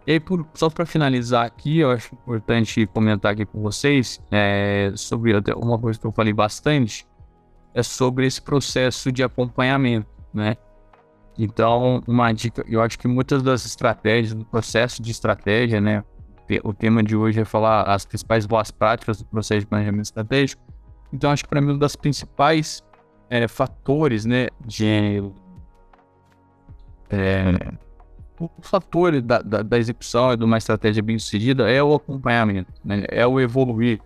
E 0.06 0.12
aí, 0.12 0.20
por, 0.20 0.46
só 0.54 0.70
para 0.70 0.86
finalizar 0.86 1.44
aqui, 1.44 1.80
eu 1.80 1.90
acho 1.90 2.14
importante 2.14 2.86
comentar 2.86 3.32
aqui 3.32 3.44
com 3.44 3.60
vocês 3.60 4.20
é, 4.30 4.90
sobre 4.96 5.32
uma 5.54 5.78
coisa 5.78 6.00
que 6.00 6.06
eu 6.06 6.12
falei 6.12 6.32
bastante, 6.32 7.06
é 7.74 7.82
sobre 7.82 8.26
esse 8.26 8.40
processo 8.40 9.12
de 9.12 9.22
acompanhamento, 9.22 10.08
né? 10.32 10.56
Então, 11.38 12.02
uma 12.06 12.32
dica, 12.32 12.64
eu 12.68 12.82
acho 12.82 12.98
que 12.98 13.06
muitas 13.06 13.42
das 13.42 13.64
estratégias, 13.64 14.34
do 14.34 14.44
processo 14.44 15.00
de 15.00 15.10
estratégia, 15.10 15.80
né? 15.80 16.02
O 16.64 16.72
tema 16.72 17.02
de 17.02 17.14
hoje 17.14 17.40
é 17.40 17.44
falar 17.44 17.82
as 17.82 18.04
principais 18.04 18.46
boas 18.46 18.70
práticas 18.70 19.18
do 19.18 19.26
processo 19.26 19.60
de 19.60 19.66
planejamento 19.66 20.06
estratégico. 20.06 20.62
Então, 21.12 21.30
acho 21.30 21.44
que 21.44 21.48
para 21.48 21.60
mim 21.60 21.72
um 21.72 21.78
dos 21.78 21.94
principais 21.94 22.82
é, 23.30 23.46
fatores, 23.46 24.24
né, 24.24 24.48
de 24.66 25.22
é, 27.10 27.72
o 28.40 28.62
fator 28.62 29.20
da, 29.20 29.40
da, 29.40 29.62
da, 29.62 29.78
execução 29.78 30.36
de 30.36 30.44
uma 30.44 30.58
estratégia 30.58 31.02
bem 31.02 31.18
sucedida 31.18 31.70
é 31.70 31.82
o 31.82 31.94
acompanhamento, 31.94 32.72
né? 32.84 33.04
é 33.08 33.26
o 33.26 33.40
evoluir. 33.40 34.00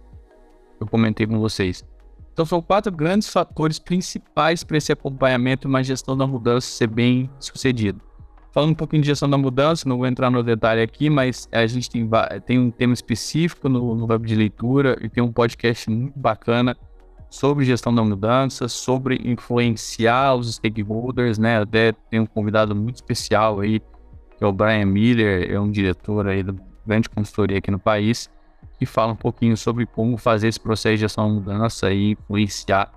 Eu 0.80 0.86
comentei 0.86 1.26
com 1.26 1.38
vocês. 1.38 1.84
Então 2.32 2.46
são 2.46 2.62
quatro 2.62 2.90
grandes 2.90 3.28
fatores 3.28 3.78
principais 3.78 4.64
para 4.64 4.78
esse 4.78 4.90
acompanhamento 4.90 5.66
e 5.66 5.68
uma 5.68 5.82
gestão 5.82 6.16
da 6.16 6.26
mudança 6.26 6.66
ser 6.66 6.86
bem 6.86 7.28
sucedida. 7.38 8.00
Falando 8.52 8.70
um 8.70 8.74
pouquinho 8.74 9.02
de 9.02 9.08
gestão 9.08 9.28
da 9.28 9.38
mudança, 9.38 9.88
não 9.88 9.98
vou 9.98 10.06
entrar 10.06 10.30
no 10.30 10.42
detalhe 10.42 10.82
aqui, 10.82 11.08
mas 11.08 11.48
a 11.52 11.66
gente 11.66 11.88
tem, 11.88 12.08
tem 12.44 12.58
um 12.58 12.70
tema 12.70 12.92
específico 12.92 13.68
no, 13.68 13.94
no 13.94 14.06
web 14.06 14.26
de 14.26 14.34
leitura 14.34 14.98
e 15.00 15.08
tem 15.08 15.22
um 15.22 15.32
podcast 15.32 15.88
muito 15.88 16.18
bacana 16.18 16.76
sobre 17.30 17.64
gestão 17.64 17.94
da 17.94 18.02
mudança, 18.02 18.68
sobre 18.68 19.18
influenciar 19.24 20.34
os 20.34 20.54
stakeholders, 20.54 21.38
né? 21.38 21.62
Até 21.62 21.92
tem 22.10 22.20
um 22.20 22.26
convidado 22.26 22.74
muito 22.76 22.96
especial 22.96 23.60
aí, 23.60 23.80
que 24.36 24.44
é 24.44 24.46
o 24.46 24.52
Brian 24.52 24.84
Miller, 24.84 25.50
é 25.50 25.58
um 25.58 25.70
diretor 25.70 26.28
aí 26.28 26.42
da 26.42 26.54
grande 26.86 27.08
consultoria 27.08 27.56
aqui 27.56 27.70
no 27.70 27.78
país 27.78 28.30
fala 28.86 29.12
um 29.12 29.16
pouquinho 29.16 29.56
sobre 29.56 29.86
como 29.86 30.16
fazer 30.16 30.48
esse 30.48 30.60
processo 30.60 30.96
de 30.96 31.00
gestão 31.00 31.28
de 31.28 31.34
mudança 31.34 31.92
e 31.92 32.12
influenciar 32.12 32.92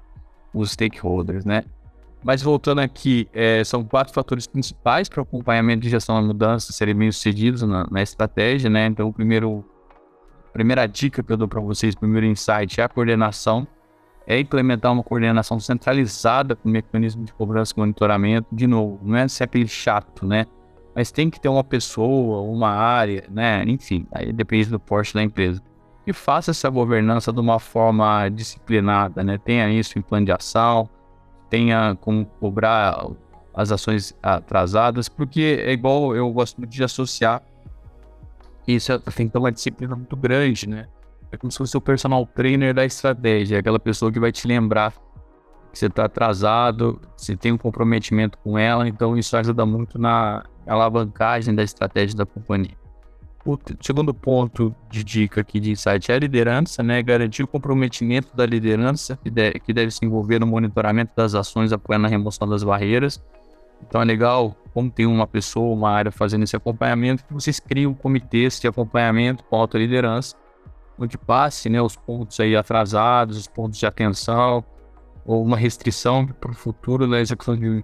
os 0.54 0.72
stakeholders, 0.72 1.46
né? 1.46 1.64
Mas 2.24 2.42
voltando 2.42 2.80
aqui, 2.80 3.30
é, 3.32 3.64
são 3.64 3.84
quatro 3.84 4.12
fatores 4.12 4.48
principais 4.48 5.08
para 5.08 5.20
o 5.20 5.24
acompanhamento 5.24 5.82
de 5.82 5.90
gestão 5.92 6.16
da 6.16 6.22
mudança 6.24 6.74
serem 6.74 6.96
bem 6.96 7.12
sucedidos 7.12 7.62
na, 7.62 7.86
na 7.92 8.02
estratégia, 8.02 8.68
né? 8.68 8.88
Então, 8.88 9.08
o 9.08 9.14
primeiro, 9.14 9.64
a 10.50 10.52
primeira 10.52 10.88
dica 10.88 11.22
que 11.22 11.32
eu 11.32 11.38
dou 11.38 11.48
para 11.48 11.62
vocês, 11.62 11.94
o 11.94 12.00
primeiro 12.00 12.26
insight 12.26 12.82
é 12.82 12.84
a 12.84 12.90
coordenação, 12.90 13.68
é 14.26 14.40
implementar 14.40 14.92
uma 14.92 15.04
coordenação 15.04 15.60
centralizada 15.60 16.56
com 16.56 16.68
mecanismo 16.68 17.24
de 17.24 17.32
cobrança 17.32 17.74
e 17.78 17.80
monitoramento. 17.80 18.48
De 18.52 18.66
novo, 18.66 19.00
não 19.04 19.16
é 19.16 19.28
sempre 19.28 19.68
chato, 19.68 20.26
né? 20.26 20.48
Mas 20.96 21.12
tem 21.12 21.30
que 21.30 21.40
ter 21.40 21.50
uma 21.50 21.64
pessoa, 21.64 22.42
uma 22.42 22.70
área, 22.70 23.26
né? 23.30 23.64
Enfim, 23.68 24.08
aí 24.12 24.34
depende 24.34 24.72
do 24.72 24.80
porte 24.80 25.14
da 25.14 25.22
empresa 25.22 25.62
e 26.06 26.14
faça 26.14 26.52
essa 26.52 26.70
governança 26.70 27.32
de 27.34 27.40
uma 27.40 27.60
forma 27.60 28.30
disciplinada, 28.30 29.24
né? 29.24 29.38
Tenha 29.38 29.70
isso 29.70 29.98
em 29.98 30.02
plano 30.02 30.26
de 30.26 30.32
ação, 30.32 30.90
tenha 31.50 31.98
como 32.02 32.26
cobrar 32.26 33.08
as 33.54 33.72
ações 33.72 34.16
atrasadas, 34.22 35.10
porque 35.10 35.64
é 35.66 35.72
igual 35.72 36.16
eu 36.16 36.32
gosto 36.32 36.58
muito 36.58 36.72
de 36.72 36.84
associar 36.84 37.42
isso 38.68 38.92
é, 38.92 38.98
tem 38.98 39.28
que 39.28 39.34
ter 39.34 39.38
uma 39.38 39.52
disciplina 39.52 39.96
muito 39.96 40.16
grande, 40.16 40.68
né? 40.68 40.88
É 41.32 41.38
como 41.38 41.52
se 41.52 41.58
fosse 41.58 41.78
o 41.78 41.82
personal 41.82 42.26
trainer 42.26 42.74
da 42.74 42.86
estratégia, 42.86 43.60
aquela 43.60 43.80
pessoa 43.80 44.12
que 44.12 44.20
vai 44.20 44.32
te 44.32 44.48
lembrar 44.48 44.92
que 45.72 45.80
você 45.80 45.88
está 45.88 46.06
atrasado, 46.06 47.02
você 47.18 47.36
tem 47.36 47.52
um 47.52 47.58
comprometimento 47.58 48.38
com 48.38 48.58
ela, 48.58 48.88
então 48.88 49.18
isso 49.18 49.36
ajuda 49.36 49.66
muito 49.66 50.00
na 50.00 50.44
alavancagem 50.66 51.54
da 51.54 51.62
estratégia 51.62 52.16
da 52.16 52.26
companhia. 52.26 52.78
O 53.46 53.60
segundo 53.80 54.12
ponto 54.12 54.76
de 54.90 55.04
dica 55.04 55.42
aqui 55.42 55.60
de 55.60 55.70
insight 55.70 56.12
é 56.12 56.16
a 56.16 56.20
liderança, 56.20 56.82
né? 56.82 57.04
Garantir 57.04 57.44
o 57.44 57.48
comprometimento 57.48 58.36
da 58.36 58.44
liderança, 58.44 59.20
que, 59.64 59.72
deve 59.72 59.92
se 59.92 60.04
envolver 60.04 60.40
no 60.40 60.48
monitoramento 60.48 61.12
das 61.16 61.36
ações 61.36 61.72
apoiando 61.72 62.08
a 62.08 62.10
remoção 62.10 62.48
das 62.48 62.64
barreiras. 62.64 63.24
Então 63.88 64.02
é 64.02 64.06
legal, 64.06 64.56
como 64.74 64.90
tem 64.90 65.06
uma 65.06 65.28
pessoa, 65.28 65.76
uma 65.76 65.92
área 65.92 66.12
fazendo 66.12 66.44
esse 66.44 66.56
acompanhamento, 66.56 67.24
que 67.24 67.34
vocês 67.34 67.60
criam 67.60 67.94
comitês 67.94 68.60
de 68.60 68.68
acompanhamento 68.68 69.44
com 69.44 69.56
alta 69.58 69.78
liderança, 69.78 70.36
onde 70.98 71.16
passe 71.16 71.70
né, 71.70 71.80
os 71.80 71.96
pontos 71.96 72.40
aí 72.40 72.56
atrasados, 72.56 73.38
os 73.38 73.48
pontos 73.48 73.78
de 73.78 73.86
atenção, 73.86 74.66
ou 75.24 75.44
uma 75.44 75.58
restrição 75.58 76.26
para 76.26 76.50
o 76.50 76.56
futuro 76.56 77.08
da 77.08 77.20
execução 77.20 77.56
de, 77.56 77.84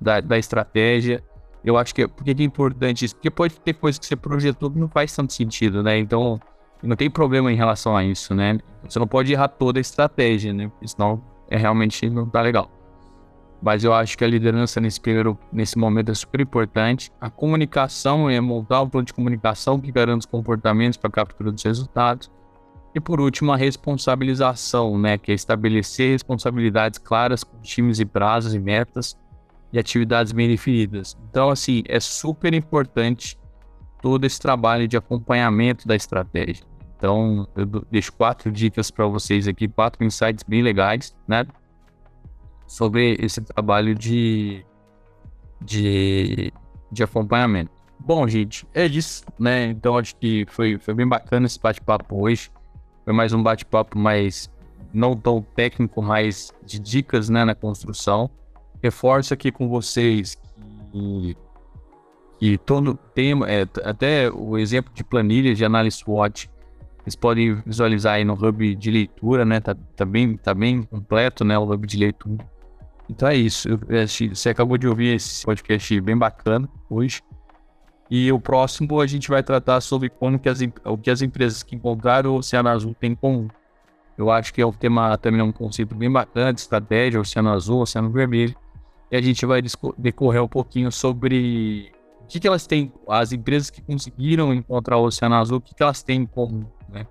da, 0.00 0.20
da, 0.20 0.38
estratégia. 0.38 1.22
Eu 1.66 1.76
acho 1.76 1.92
que 1.92 2.02
é, 2.02 2.06
por 2.06 2.22
que 2.22 2.30
é 2.30 2.44
importante 2.44 3.04
isso? 3.04 3.16
Porque 3.16 3.28
pode 3.28 3.58
ter 3.58 3.74
coisa 3.74 3.98
que 3.98 4.06
você 4.06 4.14
projetou 4.14 4.70
que 4.70 4.78
não 4.78 4.88
faz 4.88 5.12
tanto 5.14 5.32
sentido, 5.32 5.82
né? 5.82 5.98
Então, 5.98 6.40
não 6.80 6.94
tem 6.94 7.10
problema 7.10 7.50
em 7.52 7.56
relação 7.56 7.96
a 7.96 8.04
isso, 8.04 8.32
né? 8.36 8.60
Você 8.88 9.00
não 9.00 9.06
pode 9.08 9.32
errar 9.32 9.48
toda 9.48 9.80
a 9.80 9.82
estratégia, 9.82 10.52
né? 10.52 10.70
Senão 10.84 11.20
é 11.50 11.56
realmente 11.56 12.08
não 12.08 12.24
tá 12.30 12.40
legal. 12.40 12.70
Mas 13.60 13.82
eu 13.82 13.92
acho 13.92 14.16
que 14.16 14.22
a 14.22 14.28
liderança 14.28 14.80
nesse 14.80 15.00
primeiro, 15.00 15.36
nesse 15.52 15.76
momento 15.76 16.12
é 16.12 16.14
super 16.14 16.40
importante. 16.40 17.10
A 17.20 17.28
comunicação 17.28 18.30
é 18.30 18.40
montar 18.40 18.82
um 18.82 18.88
plano 18.88 19.06
de 19.06 19.12
comunicação 19.12 19.80
que 19.80 19.90
garanta 19.90 20.20
os 20.20 20.26
comportamentos 20.26 20.96
para 20.96 21.08
a 21.08 21.12
captura 21.12 21.50
dos 21.50 21.64
resultados. 21.64 22.30
E 22.94 23.00
por 23.00 23.20
último, 23.20 23.52
a 23.52 23.56
responsabilização, 23.56 24.96
né, 24.96 25.18
que 25.18 25.32
é 25.32 25.34
estabelecer 25.34 26.12
responsabilidades 26.12 27.00
claras 27.00 27.42
com 27.42 27.58
times 27.60 27.98
e 27.98 28.04
prazos 28.04 28.54
e 28.54 28.60
metas 28.60 29.18
e 29.76 29.78
atividades 29.78 30.32
bem 30.32 30.48
definidas. 30.48 31.16
Então, 31.28 31.50
assim, 31.50 31.82
é 31.86 32.00
super 32.00 32.54
importante 32.54 33.38
todo 34.00 34.24
esse 34.24 34.40
trabalho 34.40 34.88
de 34.88 34.96
acompanhamento 34.96 35.86
da 35.86 35.94
estratégia. 35.94 36.64
Então, 36.96 37.46
eu 37.54 37.66
deixo 37.90 38.10
quatro 38.14 38.50
dicas 38.50 38.90
para 38.90 39.06
vocês 39.06 39.46
aqui, 39.46 39.68
quatro 39.68 40.02
insights 40.02 40.42
bem 40.48 40.62
legais, 40.62 41.14
né, 41.28 41.46
sobre 42.66 43.18
esse 43.20 43.42
trabalho 43.42 43.94
de, 43.94 44.64
de, 45.62 46.50
de 46.90 47.02
acompanhamento. 47.02 47.70
Bom, 48.00 48.26
gente, 48.26 48.66
é 48.72 48.86
isso, 48.86 49.24
né? 49.38 49.66
Então, 49.66 49.98
acho 49.98 50.16
que 50.16 50.46
foi, 50.48 50.78
foi 50.78 50.94
bem 50.94 51.06
bacana 51.06 51.46
esse 51.46 51.60
bate-papo 51.60 52.22
hoje. 52.22 52.50
Foi 53.04 53.12
mais 53.12 53.32
um 53.34 53.42
bate-papo 53.42 53.98
mais 53.98 54.50
não 54.92 55.14
tão 55.14 55.42
técnico, 55.42 56.00
mais 56.00 56.50
de 56.64 56.78
dicas 56.78 57.28
né, 57.28 57.44
na 57.44 57.54
construção. 57.54 58.30
Reforço 58.82 59.34
aqui 59.34 59.50
com 59.50 59.68
vocês 59.68 60.36
que, 60.92 61.36
que 62.38 62.58
todo 62.58 62.98
tema, 63.14 63.50
é, 63.50 63.66
até 63.84 64.30
o 64.30 64.58
exemplo 64.58 64.92
de 64.94 65.02
planilha 65.02 65.54
de 65.54 65.64
análise 65.64 65.98
SWOT, 65.98 66.50
vocês 67.02 67.14
podem 67.14 67.54
visualizar 67.64 68.14
aí 68.14 68.24
no 68.24 68.34
hub 68.34 68.74
de 68.74 68.90
leitura, 68.90 69.44
né? 69.44 69.60
Tá, 69.60 69.76
tá, 69.94 70.04
bem, 70.04 70.36
tá 70.36 70.52
bem 70.52 70.82
completo, 70.82 71.44
né? 71.44 71.56
O 71.56 71.62
hub 71.62 71.86
de 71.86 71.96
leitura. 71.96 72.44
Então 73.08 73.28
é 73.28 73.36
isso. 73.36 73.68
Você 74.32 74.48
acabou 74.48 74.76
de 74.76 74.88
ouvir 74.88 75.14
esse 75.14 75.44
podcast 75.44 76.00
bem 76.00 76.16
bacana 76.16 76.68
hoje. 76.90 77.22
E 78.10 78.30
o 78.32 78.40
próximo 78.40 79.00
a 79.00 79.06
gente 79.06 79.28
vai 79.28 79.42
tratar 79.42 79.80
sobre 79.80 80.08
como 80.08 80.38
que 80.38 80.48
as, 80.48 80.58
o 80.84 80.98
que 80.98 81.10
as 81.10 81.22
empresas 81.22 81.62
que 81.62 81.76
encontraram 81.76 82.32
o 82.32 82.38
Oceano 82.38 82.68
Azul 82.68 82.94
têm 82.98 83.12
em 83.12 83.14
comum. 83.14 83.48
Eu 84.18 84.30
acho 84.30 84.52
que 84.52 84.60
é 84.60 84.66
um 84.66 84.72
tema 84.72 85.16
também 85.18 85.40
é 85.40 85.44
um 85.44 85.52
conceito 85.52 85.94
bem 85.94 86.10
bacana 86.10 86.52
de 86.52 86.60
estratégia, 86.60 87.20
Oceano 87.20 87.52
Azul, 87.52 87.82
Oceano 87.82 88.10
Vermelho. 88.10 88.56
E 89.10 89.16
a 89.16 89.20
gente 89.20 89.46
vai 89.46 89.62
decorrer 89.96 90.42
um 90.42 90.48
pouquinho 90.48 90.90
sobre 90.90 91.92
o 92.20 92.26
que, 92.26 92.40
que 92.40 92.48
elas 92.48 92.66
têm, 92.66 92.92
as 93.08 93.32
empresas 93.32 93.70
que 93.70 93.80
conseguiram 93.80 94.52
encontrar 94.52 94.96
o 94.96 95.04
Oceano 95.04 95.36
Azul, 95.36 95.58
o 95.58 95.60
que, 95.60 95.74
que 95.74 95.82
elas 95.82 96.02
têm 96.02 96.22
em 96.22 96.26
comum, 96.26 96.64
né? 96.88 97.06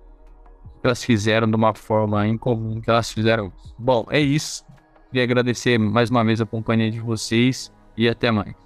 O 0.64 0.80
que 0.80 0.86
elas 0.86 1.02
fizeram 1.02 1.48
de 1.48 1.56
uma 1.56 1.74
forma 1.74 2.26
em 2.26 2.36
comum, 2.36 2.80
que 2.80 2.90
elas 2.90 3.10
fizeram. 3.10 3.50
Bom, 3.78 4.06
é 4.10 4.20
isso. 4.20 4.64
Queria 5.08 5.24
agradecer 5.24 5.78
mais 5.78 6.10
uma 6.10 6.22
vez 6.22 6.40
a 6.40 6.46
companhia 6.46 6.90
de 6.90 7.00
vocês 7.00 7.72
e 7.96 8.08
até 8.08 8.30
mais. 8.30 8.65